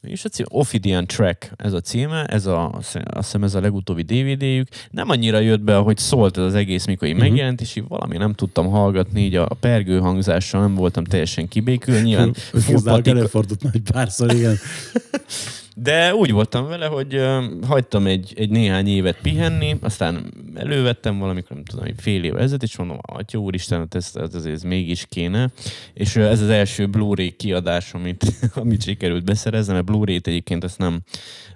[0.00, 4.02] és a cím, Ophidian Track ez a címe, ez a, azt hiszem ez a legutóbbi
[4.02, 4.68] DVD-jük.
[4.90, 8.16] Nem annyira jött be, ahogy szólt ez az egész, mikor így megjelent, és így valami
[8.16, 11.94] nem tudtam hallgatni, így a, a pergő hangzással nem voltam teljesen kibékül.
[12.34, 14.56] Full patika- előfordult már egy párszor, igen.
[15.74, 17.20] de úgy voltam vele, hogy
[17.66, 22.62] hagytam egy, egy néhány évet pihenni, aztán elővettem valamikor, nem tudom, egy fél év ezelőtt,
[22.62, 25.50] és mondom, atya úristen, hát ez, ez azért ez mégis kéne.
[25.94, 31.00] És ez az első Blu-ray kiadás, amit, amit sikerült beszereznem, mert Blu-ray-t egyébként ezt nem,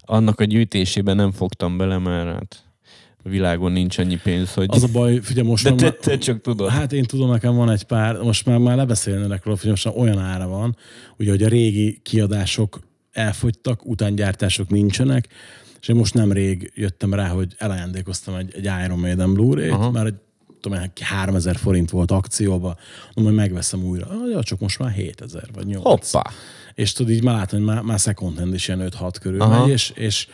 [0.01, 2.63] annak a gyűjtésében nem fogtam bele, mert hát
[3.23, 4.69] világon nincs annyi pénz, hogy...
[4.71, 6.71] Az a baj, figyelj, most de már- te, te csak tudod.
[6.71, 9.95] Hát én tudom, nekem van egy pár, most már, már lebeszélnének róla, hogy most már
[9.97, 10.77] olyan ára van,
[11.19, 12.88] ugye, hogy a régi kiadások
[13.19, 15.29] elfogytak, utángyártások nincsenek,
[15.81, 20.15] és én most nemrég jöttem rá, hogy elajándékoztam egy, egy Iron Maiden Blu-ray-t, mert egy
[20.61, 22.77] tudom, én, 3000 forint volt akcióba,
[23.15, 24.07] mondom, hogy megveszem újra.
[24.31, 25.83] Ja, csak most már 7000 vagy 8.
[25.83, 26.31] Hoppá!
[26.75, 29.61] És tudod, így már látom, hogy már, már second hand is ilyen 5-6 körül Aha.
[29.61, 30.27] megy, és, és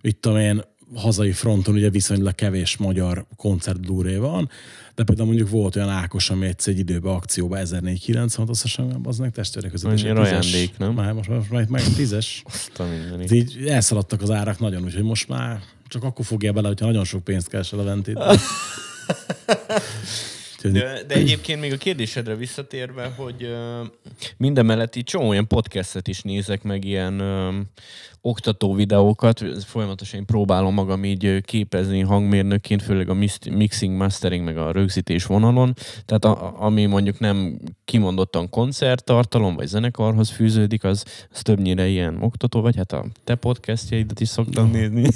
[0.00, 0.62] mit tudom én,
[0.94, 4.48] hazai fronton ugye viszonylag kevés magyar koncert blu van,
[4.94, 9.18] de például mondjuk volt olyan Ákos, ami egyszer egy időben akcióban 1490, azt hiszem, az
[9.18, 10.16] meg testvérek között tízes.
[10.16, 10.92] ajándék, nem?
[10.92, 12.42] Már most, most már, meg tízes.
[12.52, 12.86] Azt a
[13.32, 17.24] így elszaladtak az árak nagyon, úgyhogy most már csak akkor fogja bele, hogyha nagyon sok
[17.24, 18.18] pénzt keresel a ventét.
[20.62, 23.86] De, de egyébként még a kérdésedre visszatérve, hogy uh,
[24.36, 27.54] minden mellett így csomó olyan podcastet is nézek, meg ilyen uh,
[28.22, 29.42] oktató videókat.
[29.64, 33.16] Folyamatosan én próbálom magam így ö, képezni hangmérnökként, főleg a
[33.50, 35.74] mixing, mastering, meg a rögzítés vonalon.
[36.04, 42.60] Tehát a- ami mondjuk nem kimondottan koncerttartalom, vagy zenekarhoz fűződik, az, az többnyire ilyen oktató,
[42.60, 45.08] vagy hát a te podcastjaidat is szoktam nézni.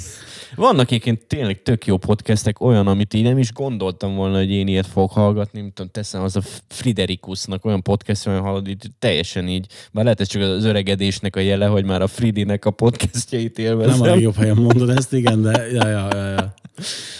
[0.55, 4.67] Vannak egyébként tényleg tök jó podcastek, olyan, amit így nem is gondoltam volna, hogy én
[4.67, 9.47] ilyet fogok hallgatni, mint tudom, teszem az a Friderikusnak olyan podcast, olyan hallod, így teljesen
[9.47, 13.59] így, bár lehet ez csak az öregedésnek a jele, hogy már a Fridinek a podcastjait
[13.59, 13.91] élvezem.
[13.91, 16.53] Nem a legjobb helyen mondod ezt, igen, de ja, ja, ja, ja.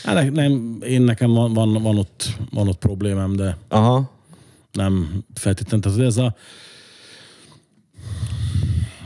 [0.03, 4.11] Hát ne- nem, én nekem van, van, van, ott, van ott problémám, de Aha.
[4.71, 5.91] nem feltétlenül.
[5.91, 6.35] Tehát ez a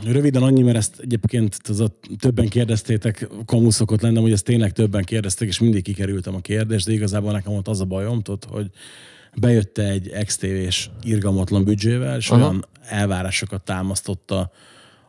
[0.04, 1.86] Röviden annyi, mert ezt egyébként az a,
[2.18, 6.86] többen kérdeztétek, kamu szokott lennem, hogy ezt tényleg többen kérdezték, és mindig kikerültem a kérdést,
[6.86, 8.70] de igazából nekem ott az a bajom, tudod, hogy
[9.34, 12.40] bejött egy XTV-s irgalmatlan büdzsével, és Aha.
[12.40, 14.50] olyan elvárásokat támasztotta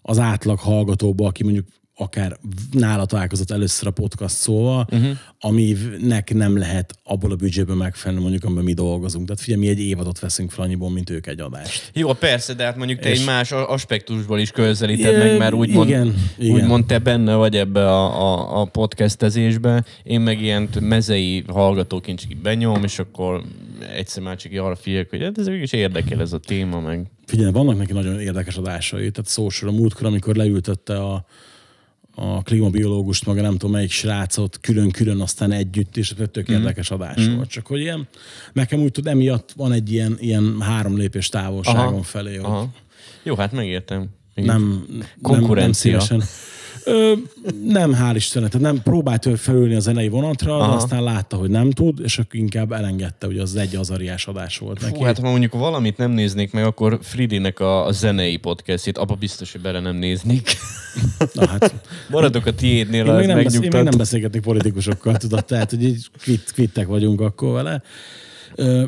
[0.01, 1.67] az átlag hallgatóba, aki mondjuk
[2.01, 2.37] akár
[2.71, 5.17] nála találkozott először a podcast szóval, uh-huh.
[5.39, 9.25] aminek nem lehet abból a büdzséből megfelelni, mondjuk, amiben mi dolgozunk.
[9.25, 11.91] Tehát figyelj, mi egy évadot veszünk fel annyiból, mint ők egy adást.
[11.93, 15.89] Jó, persze, de hát mondjuk te És- egy más aspektusból is közelíted meg, mert úgymond,
[15.89, 16.55] igen, igen.
[16.55, 19.83] úgymond te benne vagy ebbe a, a, a podcastezésbe.
[20.03, 21.43] Én meg ilyen mezei
[22.07, 23.43] így benyom, és akkor
[23.95, 27.51] egyszer már csak arra figyelek, hogy hát ez mégis érdekel ez a téma, meg Figyelj,
[27.51, 29.11] vannak neki nagyon érdekes adásai.
[29.11, 31.25] Tehát szósor a múltkor, amikor leültette a,
[32.15, 36.91] a klímabiológust, meg a nem tudom melyik srácot külön-külön, aztán együtt, és ez tök érdekes
[36.91, 37.35] adás Mm.
[37.35, 37.49] volt.
[37.49, 38.07] Csak hogy ilyen,
[38.53, 42.03] nekem úgy tud, emiatt van egy ilyen, ilyen három lépés távolságom Aha.
[42.03, 42.69] felé, Aha.
[43.23, 44.09] Jó, hát megértem.
[44.33, 45.91] Nem, nem, Konkurencia.
[45.91, 46.29] nem szívesen.
[46.85, 47.13] Ö,
[47.65, 48.49] nem, hál' Istennek.
[48.51, 52.35] Tehát nem próbált felülni a zenei vonatra, de aztán látta, hogy nem tud, és akkor
[52.35, 54.95] inkább elengedte, hogy az egy azariás adás volt neki.
[54.95, 59.15] Fú, hát ha mondjuk valamit nem néznék meg, akkor Fridinek a, a zenei podcastjét, abba
[59.15, 60.57] biztos, hogy bele nem néznék.
[61.33, 61.73] Na, hát,
[62.09, 65.83] Maradok a tiédnél, én, még nem beszél, én még nem beszélgetek politikusokkal, tudod, tehát, hogy
[65.83, 67.81] így kvit, kvittek vagyunk akkor vele.
[68.55, 68.85] Ö,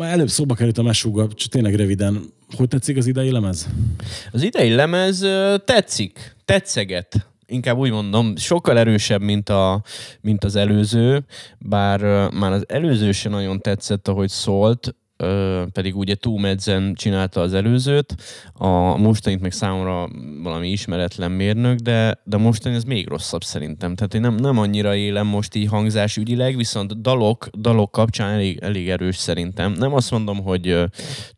[0.00, 2.36] előbb szóba került a mesúga, csak tényleg röviden.
[2.56, 3.68] Hogy tetszik az idei lemez?
[4.32, 5.18] Az idei lemez
[5.64, 7.26] tetszik, tetszeget.
[7.46, 9.82] Inkább úgy mondom, sokkal erősebb, mint, a,
[10.20, 11.24] mint az előző,
[11.58, 17.40] bár már az előző se nagyon tetszett, ahogy szólt, ö, pedig ugye Two Madsen csinálta
[17.40, 18.14] az előzőt,
[18.52, 20.08] a mostanit meg számomra
[20.42, 23.94] valami ismeretlen mérnök, de, de mostani ez még rosszabb szerintem.
[23.94, 28.88] Tehát én nem, nem annyira élem most így hangzásügyileg, viszont dalok, dalok kapcsán elég, elég
[28.88, 29.72] erős szerintem.
[29.72, 30.84] Nem azt mondom, hogy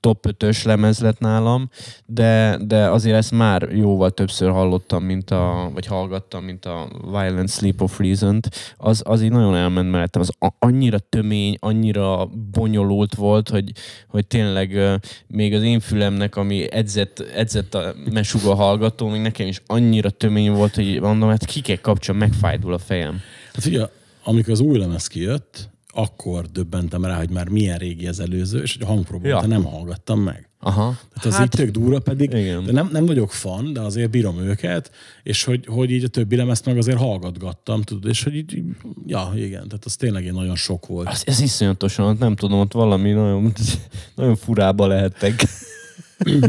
[0.00, 1.70] top 5-ös lemez lett nálam,
[2.06, 7.50] de, de azért ezt már jóval többször hallottam, mint a, vagy hallgattam, mint a Violent
[7.50, 8.74] Sleep of Reason-t.
[8.76, 10.20] Az, az így nagyon elment mellettem.
[10.20, 13.69] Az annyira tömény, annyira bonyolult volt, hogy,
[14.08, 14.78] hogy tényleg
[15.26, 20.50] még az én fülemnek, ami edzett, edzett a mesuga hallgató, még nekem is annyira tömény
[20.50, 23.20] volt, hogy mondom, hát kikek kapcsán megfájdul a fejem.
[23.52, 23.86] Hát ugye,
[24.24, 25.68] amikor az új lemez kijött,
[26.00, 29.46] akkor döbbentem rá, hogy már milyen régi az előző, és hogy a hangpróbát Ja.
[29.46, 30.50] nem hallgattam meg.
[30.62, 30.98] Aha.
[31.08, 32.64] Tehát az hát, így tök durva, pedig igen.
[32.64, 34.90] de nem, nem vagyok fan, de azért bírom őket,
[35.22, 38.62] és hogy, hogy így a többi lemezt meg azért hallgatgattam, tudod, és hogy így,
[39.06, 41.08] ja, igen, tehát az tényleg egy nagyon sok volt.
[41.08, 43.52] Az, ez iszonyatosan, nem tudom, ott valami nagyon,
[44.16, 45.42] nagyon furába lehettek.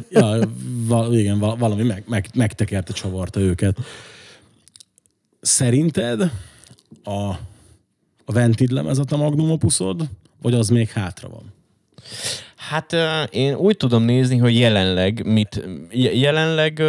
[0.10, 0.40] Ja,
[0.86, 3.78] val, igen, val, valami meg, meg, megtekerte, csavarta őket.
[5.42, 6.22] Szerinted
[7.04, 7.34] a,
[8.32, 10.10] a Ventid lemez a magnum opuszod,
[10.42, 11.54] vagy az még hátra van?
[12.56, 12.96] Hát
[13.32, 16.80] én úgy tudom nézni, hogy jelenleg mit, je- jelenleg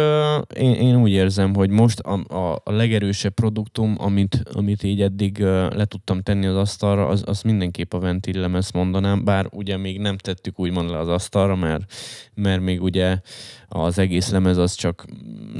[0.55, 5.39] én, én úgy érzem, hogy most a, a, a legerősebb produktum, amit, amit így eddig
[5.69, 9.99] le tudtam tenni az asztalra, az, az mindenképp a Ventil lemez mondanám, bár ugye még
[9.99, 11.93] nem tettük úgymond le az asztalra, mert,
[12.33, 13.17] mert még ugye
[13.75, 15.05] az egész lemez az csak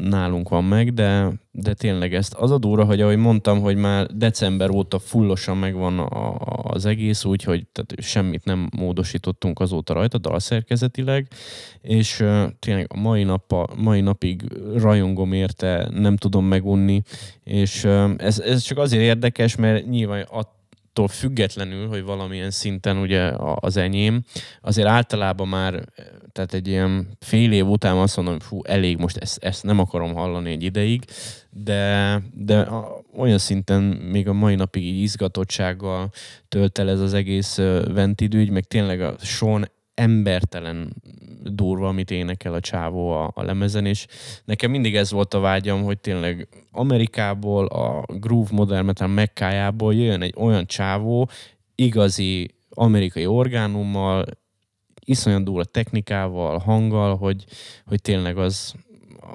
[0.03, 4.07] nálunk van meg, de, de tényleg ezt az a durva, hogy ahogy mondtam, hogy már
[4.07, 11.27] december óta fullosan megvan a, az egész, úgyhogy tehát semmit nem módosítottunk azóta rajta dalszerkezetileg,
[11.81, 14.43] és uh, tényleg a mai, nap, mai napig
[14.75, 17.01] rajongom érte, nem tudom megunni,
[17.43, 20.27] és uh, ez, ez csak azért érdekes, mert nyilván
[20.93, 24.23] attól függetlenül, hogy valamilyen szinten ugye az enyém,
[24.61, 25.83] azért általában már
[26.31, 29.79] tehát egy ilyen fél év után azt mondom, hogy fú, elég, most ezt, ezt nem
[29.79, 31.03] akarom hallani egy ideig,
[31.49, 36.11] de, de a, olyan szinten még a mai napig így izgatottsággal
[36.47, 40.95] tölt el ez az egész ö, Ventid ügy, meg tényleg a Sean embertelen
[41.43, 44.07] durva, amit énekel a csávó a, a lemezen, és
[44.45, 50.21] nekem mindig ez volt a vágyam, hogy tényleg Amerikából, a groove modern metal mekkájából jöjjön
[50.21, 51.29] egy olyan csávó,
[51.75, 54.25] igazi amerikai orgánummal,
[55.05, 57.45] iszonyan durva technikával, hanggal, hogy,
[57.85, 58.73] hogy tényleg az,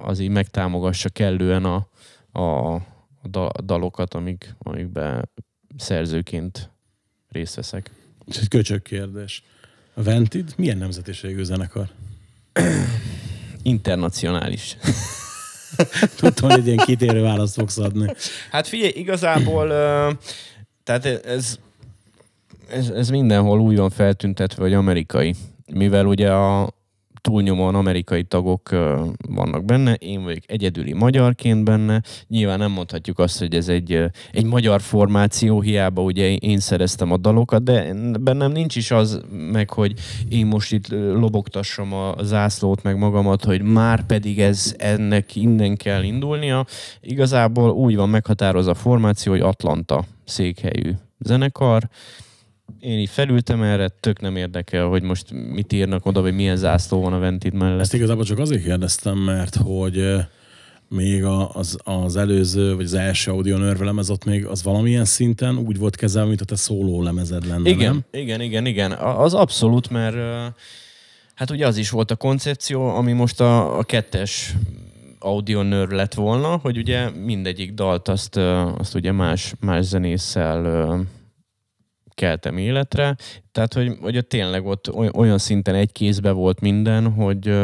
[0.03, 1.89] az így megtámogassa kellően a,
[2.33, 2.75] a,
[3.23, 5.31] a da- a dalokat, amik, amikben
[5.77, 6.71] szerzőként
[7.29, 7.91] részt veszek.
[8.25, 9.43] És egy köcsög kérdés.
[9.99, 11.89] A Ventid milyen nemzetiségű zenekar?
[13.63, 14.77] Internacionális.
[16.17, 18.15] Tudtam, hogy egy ilyen kitérő választ fogsz adni.
[18.51, 19.69] Hát figyelj, igazából
[20.85, 21.59] tehát ez,
[22.69, 25.35] ez, ez mindenhol úgy van feltüntetve, hogy amerikai.
[25.73, 26.71] Mivel ugye a
[27.21, 28.71] túlnyomóan amerikai tagok
[29.29, 32.03] vannak benne, én vagyok egyedüli magyarként benne.
[32.29, 37.17] Nyilván nem mondhatjuk azt, hogy ez egy, egy magyar formáció, hiába ugye én szereztem a
[37.17, 39.21] dalokat, de bennem nincs is az
[39.53, 39.95] meg, hogy
[40.29, 46.03] én most itt lobogtassam a zászlót meg magamat, hogy már pedig ez ennek innen kell
[46.03, 46.67] indulnia.
[47.01, 51.89] Igazából úgy van meghatározva a formáció, hogy Atlanta székhelyű zenekar,
[52.81, 57.01] én így felültem erre, tök nem érdekel, hogy most mit írnak oda, vagy milyen zászló
[57.01, 57.81] van a Ventid mellett.
[57.81, 60.17] Ezt igazából csak azért kérdeztem, mert hogy
[60.89, 65.79] még az, az előző, vagy az első audio nőrvelem, ott még az valamilyen szinten úgy
[65.79, 68.23] volt kezelve, mint a te szóló lemezed lenne, Igen, nem?
[68.23, 68.93] igen, igen, igen.
[68.93, 70.17] Az abszolút, mert
[71.35, 74.55] hát ugye az is volt a koncepció, ami most a, a kettes
[75.19, 78.37] audio nőr lett volna, hogy ugye mindegyik dalt azt,
[78.79, 81.07] azt ugye más, más zenésszel
[82.19, 83.17] keltem életre.
[83.53, 87.55] Tehát, hogy, hogy tényleg ott oly- olyan szinten egy kézbe volt minden, hogy,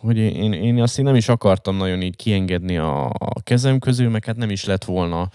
[0.00, 4.08] hogy én, én azt én nem is akartam nagyon így kiengedni a, a kezem közül,
[4.08, 5.30] meg hát nem is lett volna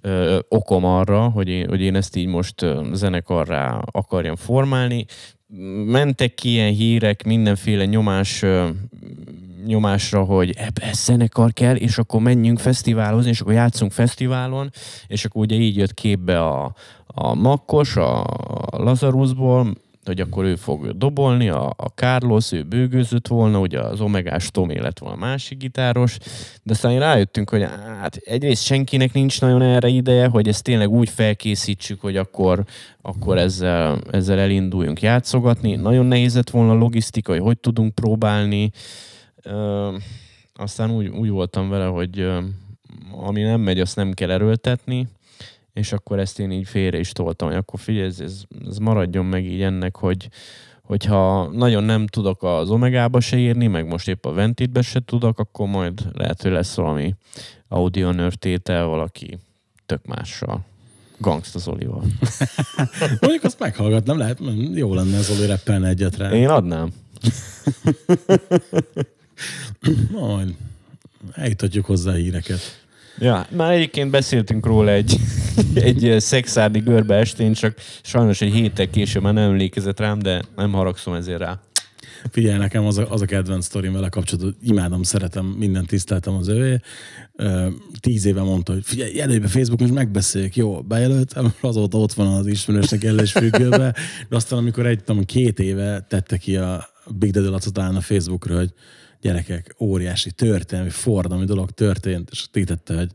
[0.00, 5.04] ö, okom arra, hogy én, hogy én ezt így most zenekarrá akarjam formálni.
[5.84, 8.68] Mentek ki ilyen hírek, mindenféle nyomás ö,
[9.66, 14.70] nyomásra, hogy ebbe zenekar kell, és akkor menjünk fesztiválozni, és akkor játszunk fesztiválon,
[15.06, 16.74] és akkor ugye így jött képbe a,
[17.06, 18.24] a Makkos, a
[18.70, 19.76] Lazarusból,
[20.08, 24.78] hogy akkor ő fog dobolni, a, a Carlos, ő bőgőzött volna, ugye az Omegás Tomé
[24.78, 26.18] lett volna a másik gitáros,
[26.62, 27.66] de aztán rájöttünk, hogy
[28.00, 32.64] hát egyrészt senkinek nincs nagyon erre ideje, hogy ezt tényleg úgy felkészítsük, hogy akkor,
[33.02, 35.74] akkor ezzel, ezzel elinduljunk játszogatni.
[35.74, 38.70] Nagyon nehéz lett volna a logisztika, hogy hogy tudunk próbálni.
[39.48, 39.96] Ö,
[40.54, 42.40] aztán úgy, úgy voltam vele, hogy ö,
[43.10, 45.08] ami nem megy, azt nem kell erőltetni,
[45.72, 49.24] és akkor ezt én így félre is toltam, hogy akkor figyelj, ez, ez, ez maradjon
[49.24, 50.28] meg így ennek, hogy,
[50.82, 55.38] hogyha nagyon nem tudok az Omegába se írni, meg most épp a Ventitbe se tudok,
[55.38, 57.14] akkor majd lehet, hogy lesz valami
[57.68, 59.38] audio nörtétel valaki
[59.86, 60.66] tök mással.
[61.20, 62.02] Gangsta Zolival.
[63.20, 64.40] Mondjuk azt meghallgatnám, lehet,
[64.74, 66.30] jó lenne Zoli reppelne egyet rá.
[66.30, 66.92] Én adnám.
[70.10, 70.54] Majd
[71.32, 72.86] eljutatjuk hozzá híreket.
[73.18, 75.16] Ja, már egyébként beszéltünk róla egy,
[75.74, 80.72] egy szexárdi görbe estén, csak sajnos egy héttel később már nem emlékezett rám, de nem
[80.72, 81.60] haragszom ezért rá.
[82.30, 86.48] Figyelj, nekem az a, az a kedvenc sztorim vele kapcsolatban, imádom, szeretem, mindent tiszteltem az
[86.48, 86.80] övé.
[88.00, 90.56] Tíz éve mondta, hogy figyelj, jelölj be Facebookon, és megbeszéljük.
[90.56, 93.94] Jó, bejelöltem, azóta ott van az ismerősnek ellens függőbe,
[94.28, 97.32] de aztán amikor egy, tudom, két éve tette ki a Big
[97.72, 98.72] talán a Facebookra, hogy
[99.20, 103.10] gyerekek, óriási történelmi, fordalmi dolog történt, és títette, hogy,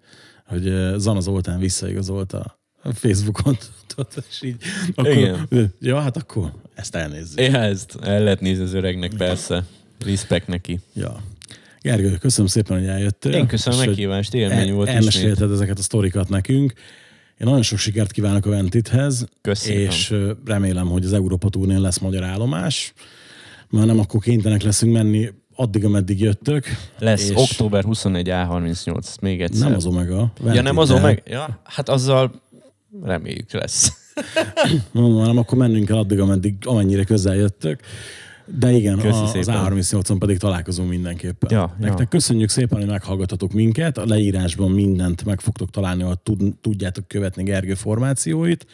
[0.45, 3.57] hogy Zana Zoltán visszaigazolta a Facebookon,
[4.29, 4.55] és így,
[4.95, 5.47] akkor, Igen.
[5.79, 7.39] ja, hát akkor ezt elnézzük.
[7.39, 9.65] Ja, ezt el lehet nézni az öregnek, persze.
[10.05, 10.79] Respekt neki.
[10.93, 11.23] Ja.
[11.81, 13.33] Gergő, köszönöm szépen, hogy eljöttél.
[13.33, 14.99] Én köszönöm a meghívást, élmény volt ismét.
[14.99, 16.73] Elmesélted ezeket a sztorikat nekünk.
[17.37, 19.81] Én nagyon sok sikert kívánok a Ventithez, Köszönöm.
[19.81, 22.93] és remélem, hogy az Európa Turnén lesz magyar állomás,
[23.69, 26.65] mert nem akkor kénytelenek leszünk menni addig, ameddig jöttök.
[26.99, 29.67] Lesz és október 21 A38, ezt még egyszer.
[29.67, 30.31] Nem az Omega.
[30.53, 30.91] Ja, nem az.
[30.91, 31.21] Omega?
[31.25, 32.31] Ja, hát azzal
[33.03, 33.91] reméljük lesz.
[34.91, 37.79] Mondom, hanem akkor mennünk el addig, ameddig, amennyire közel jöttök.
[38.45, 39.55] De igen, Köszi a, az szépen.
[39.59, 41.51] A38-on pedig találkozunk mindenképpen.
[41.51, 42.07] Ja, Nektek ja.
[42.07, 43.97] köszönjük szépen, hogy meghallgatatok minket.
[43.97, 48.65] A leírásban mindent meg fogtok találni, hogy tud, tudjátok követni Gergő formációit,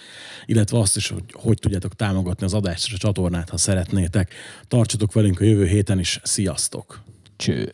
[0.46, 4.34] illetve azt is, hogy hogy tudjátok támogatni az adást és a csatornát, ha szeretnétek.
[4.68, 6.20] Tartsatok velünk a jövő héten is.
[6.24, 7.02] Sziasztok!
[7.36, 7.72] Cső.